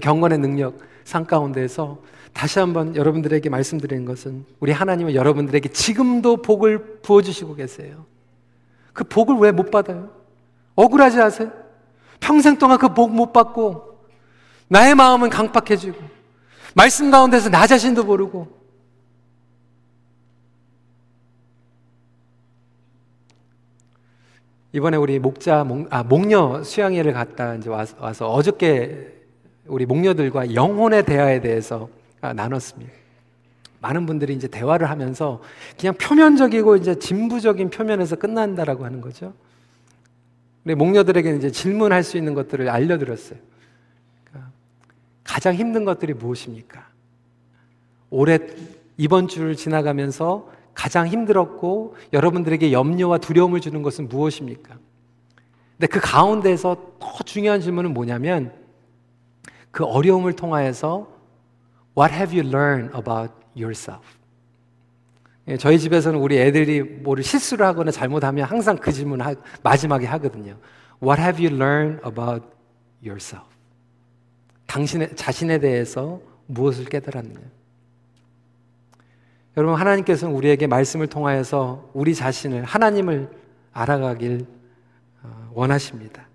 경건의 0.00 0.38
능력, 0.38 0.78
상 1.04 1.24
가운데에서 1.24 1.98
다시 2.32 2.58
한번 2.58 2.94
여러분들에게 2.94 3.48
말씀드리는 3.48 4.04
것은 4.04 4.44
우리 4.60 4.70
하나님은 4.72 5.14
여러분들에게 5.14 5.70
지금도 5.70 6.42
복을 6.42 7.00
부어주시고 7.02 7.54
계세요. 7.56 8.04
그 8.92 9.04
복을 9.04 9.36
왜 9.36 9.52
못 9.52 9.70
받아요? 9.70 10.10
억울하지 10.74 11.20
않으세요? 11.20 11.50
평생 12.20 12.58
동안 12.58 12.78
그 12.78 12.88
복 12.88 13.10
못 13.10 13.32
받고 13.32 13.95
나의 14.68 14.94
마음은 14.94 15.30
강팍해지고 15.30 15.96
말씀 16.74 17.10
가운데서 17.10 17.50
나 17.50 17.66
자신도 17.66 18.04
모르고 18.04 18.56
이번에 24.72 24.98
우리 24.98 25.18
목자 25.18 25.64
목, 25.64 25.86
아, 25.90 26.02
목녀 26.02 26.62
수양회를 26.62 27.14
갔다 27.14 27.54
이제 27.54 27.70
와서, 27.70 27.96
와서 27.98 28.28
어저께 28.28 29.14
우리 29.66 29.86
목녀들과 29.86 30.54
영혼의 30.54 31.06
대화에 31.06 31.40
대해서 31.40 31.88
아, 32.20 32.34
나눴습니다. 32.34 32.92
많은 33.80 34.04
분들이 34.04 34.34
이제 34.34 34.48
대화를 34.48 34.90
하면서 34.90 35.40
그냥 35.78 35.94
표면적이고 35.94 36.76
이제 36.76 36.98
진부적인 36.98 37.70
표면에서 37.70 38.16
끝난다라고 38.16 38.84
하는 38.84 39.00
거죠. 39.00 39.32
우리 40.64 40.74
목녀들에게 40.74 41.36
이제 41.36 41.50
질문할 41.50 42.02
수 42.02 42.18
있는 42.18 42.34
것들을 42.34 42.68
알려드렸어요. 42.68 43.38
가장 45.26 45.54
힘든 45.54 45.84
것들이 45.84 46.14
무엇입니까? 46.14 46.86
올해 48.10 48.38
이번 48.96 49.28
주를 49.28 49.56
지나가면서 49.56 50.50
가장 50.72 51.06
힘들었고 51.08 51.96
여러분들에게 52.12 52.72
염려와 52.72 53.18
두려움을 53.18 53.60
주는 53.60 53.82
것은 53.82 54.08
무엇입니까? 54.08 54.76
근데 55.72 55.86
그 55.88 56.00
가운데서 56.00 56.76
더 56.98 57.24
중요한 57.24 57.60
질문은 57.60 57.92
뭐냐면 57.92 58.52
그 59.70 59.84
어려움을 59.84 60.34
통하여서 60.34 61.08
What 61.98 62.14
have 62.14 62.38
you 62.38 62.48
learned 62.48 62.96
about 62.96 63.32
yourself? 63.56 64.04
예, 65.48 65.56
저희 65.56 65.78
집에서는 65.78 66.18
우리 66.18 66.38
애들이 66.38 66.82
뭐를 66.82 67.22
실수를 67.22 67.64
하거나 67.66 67.90
잘못하면 67.90 68.44
항상 68.46 68.76
그 68.76 68.92
질문 68.92 69.20
하, 69.20 69.34
마지막에 69.62 70.06
하거든요. 70.06 70.56
What 71.02 71.20
have 71.20 71.44
you 71.44 71.54
learned 71.54 72.00
about 72.06 72.46
yourself? 73.02 73.55
당신의 74.66 75.16
자신에 75.16 75.58
대해서 75.58 76.20
무엇을 76.46 76.84
깨달았느냐? 76.86 77.40
여러분 79.56 79.78
하나님께서는 79.80 80.34
우리에게 80.34 80.66
말씀을 80.66 81.06
통하여서 81.06 81.90
우리 81.94 82.14
자신을 82.14 82.64
하나님을 82.64 83.30
알아가길 83.72 84.46
어, 85.22 85.50
원하십니다. 85.54 86.28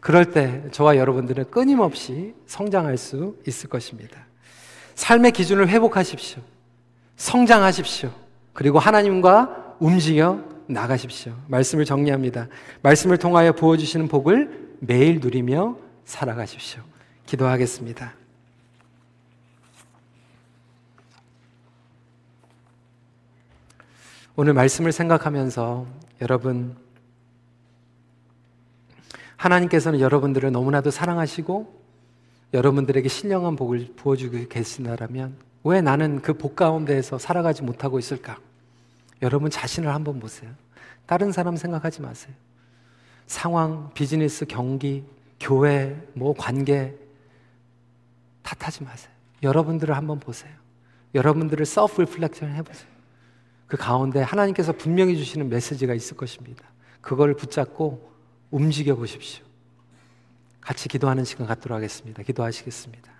그럴 0.00 0.32
때 0.32 0.62
저와 0.70 0.96
여러분들은 0.96 1.50
끊임없이 1.50 2.34
성장할 2.46 2.96
수 2.96 3.36
있을 3.46 3.68
것입니다. 3.68 4.26
삶의 4.94 5.32
기준을 5.32 5.68
회복하십시오. 5.68 6.42
성장하십시오. 7.16 8.10
그리고 8.52 8.78
하나님과 8.78 9.76
움직여 9.80 10.42
나가십시오. 10.66 11.34
말씀을 11.48 11.84
정리합니다. 11.84 12.48
말씀을 12.82 13.18
통하여 13.18 13.52
부어주시는 13.52 14.08
복을 14.08 14.76
매일 14.80 15.20
누리며 15.20 15.76
살아가십시오. 16.04 16.82
기도하겠습니다. 17.26 18.14
오늘 24.36 24.52
말씀을 24.52 24.92
생각하면서 24.92 25.86
여러분, 26.20 26.76
하나님께서는 29.36 30.00
여러분들을 30.00 30.50
너무나도 30.50 30.90
사랑하시고 30.90 31.82
여러분들에게 32.52 33.08
신령한 33.08 33.56
복을 33.56 33.92
부어주고 33.96 34.48
계신다면 34.48 35.36
왜 35.64 35.80
나는 35.80 36.20
그 36.20 36.34
복 36.34 36.56
가운데에서 36.56 37.18
살아가지 37.18 37.62
못하고 37.62 37.98
있을까? 37.98 38.38
여러분 39.22 39.50
자신을 39.50 39.92
한번 39.92 40.18
보세요. 40.18 40.50
다른 41.06 41.32
사람 41.32 41.56
생각하지 41.56 42.02
마세요. 42.02 42.34
상황, 43.26 43.90
비즈니스, 43.94 44.44
경기, 44.46 45.04
교회, 45.40 45.96
뭐 46.14 46.34
관계 46.36 46.96
탓하지 48.44 48.84
마세요. 48.84 49.12
여러분들을 49.42 49.96
한번 49.96 50.20
보세요. 50.20 50.52
여러분들을 51.14 51.64
self 51.64 51.94
reflection 52.00 52.54
해보세요. 52.56 52.88
그 53.66 53.76
가운데 53.76 54.20
하나님께서 54.22 54.72
분명히 54.72 55.16
주시는 55.16 55.48
메시지가 55.48 55.94
있을 55.94 56.16
것입니다. 56.16 56.64
그걸 57.00 57.34
붙잡고 57.34 58.12
움직여 58.50 58.94
보십시오. 58.94 59.44
같이 60.60 60.88
기도하는 60.88 61.24
시간 61.24 61.46
갖도록 61.46 61.76
하겠습니다. 61.76 62.22
기도하시겠습니다. 62.22 63.10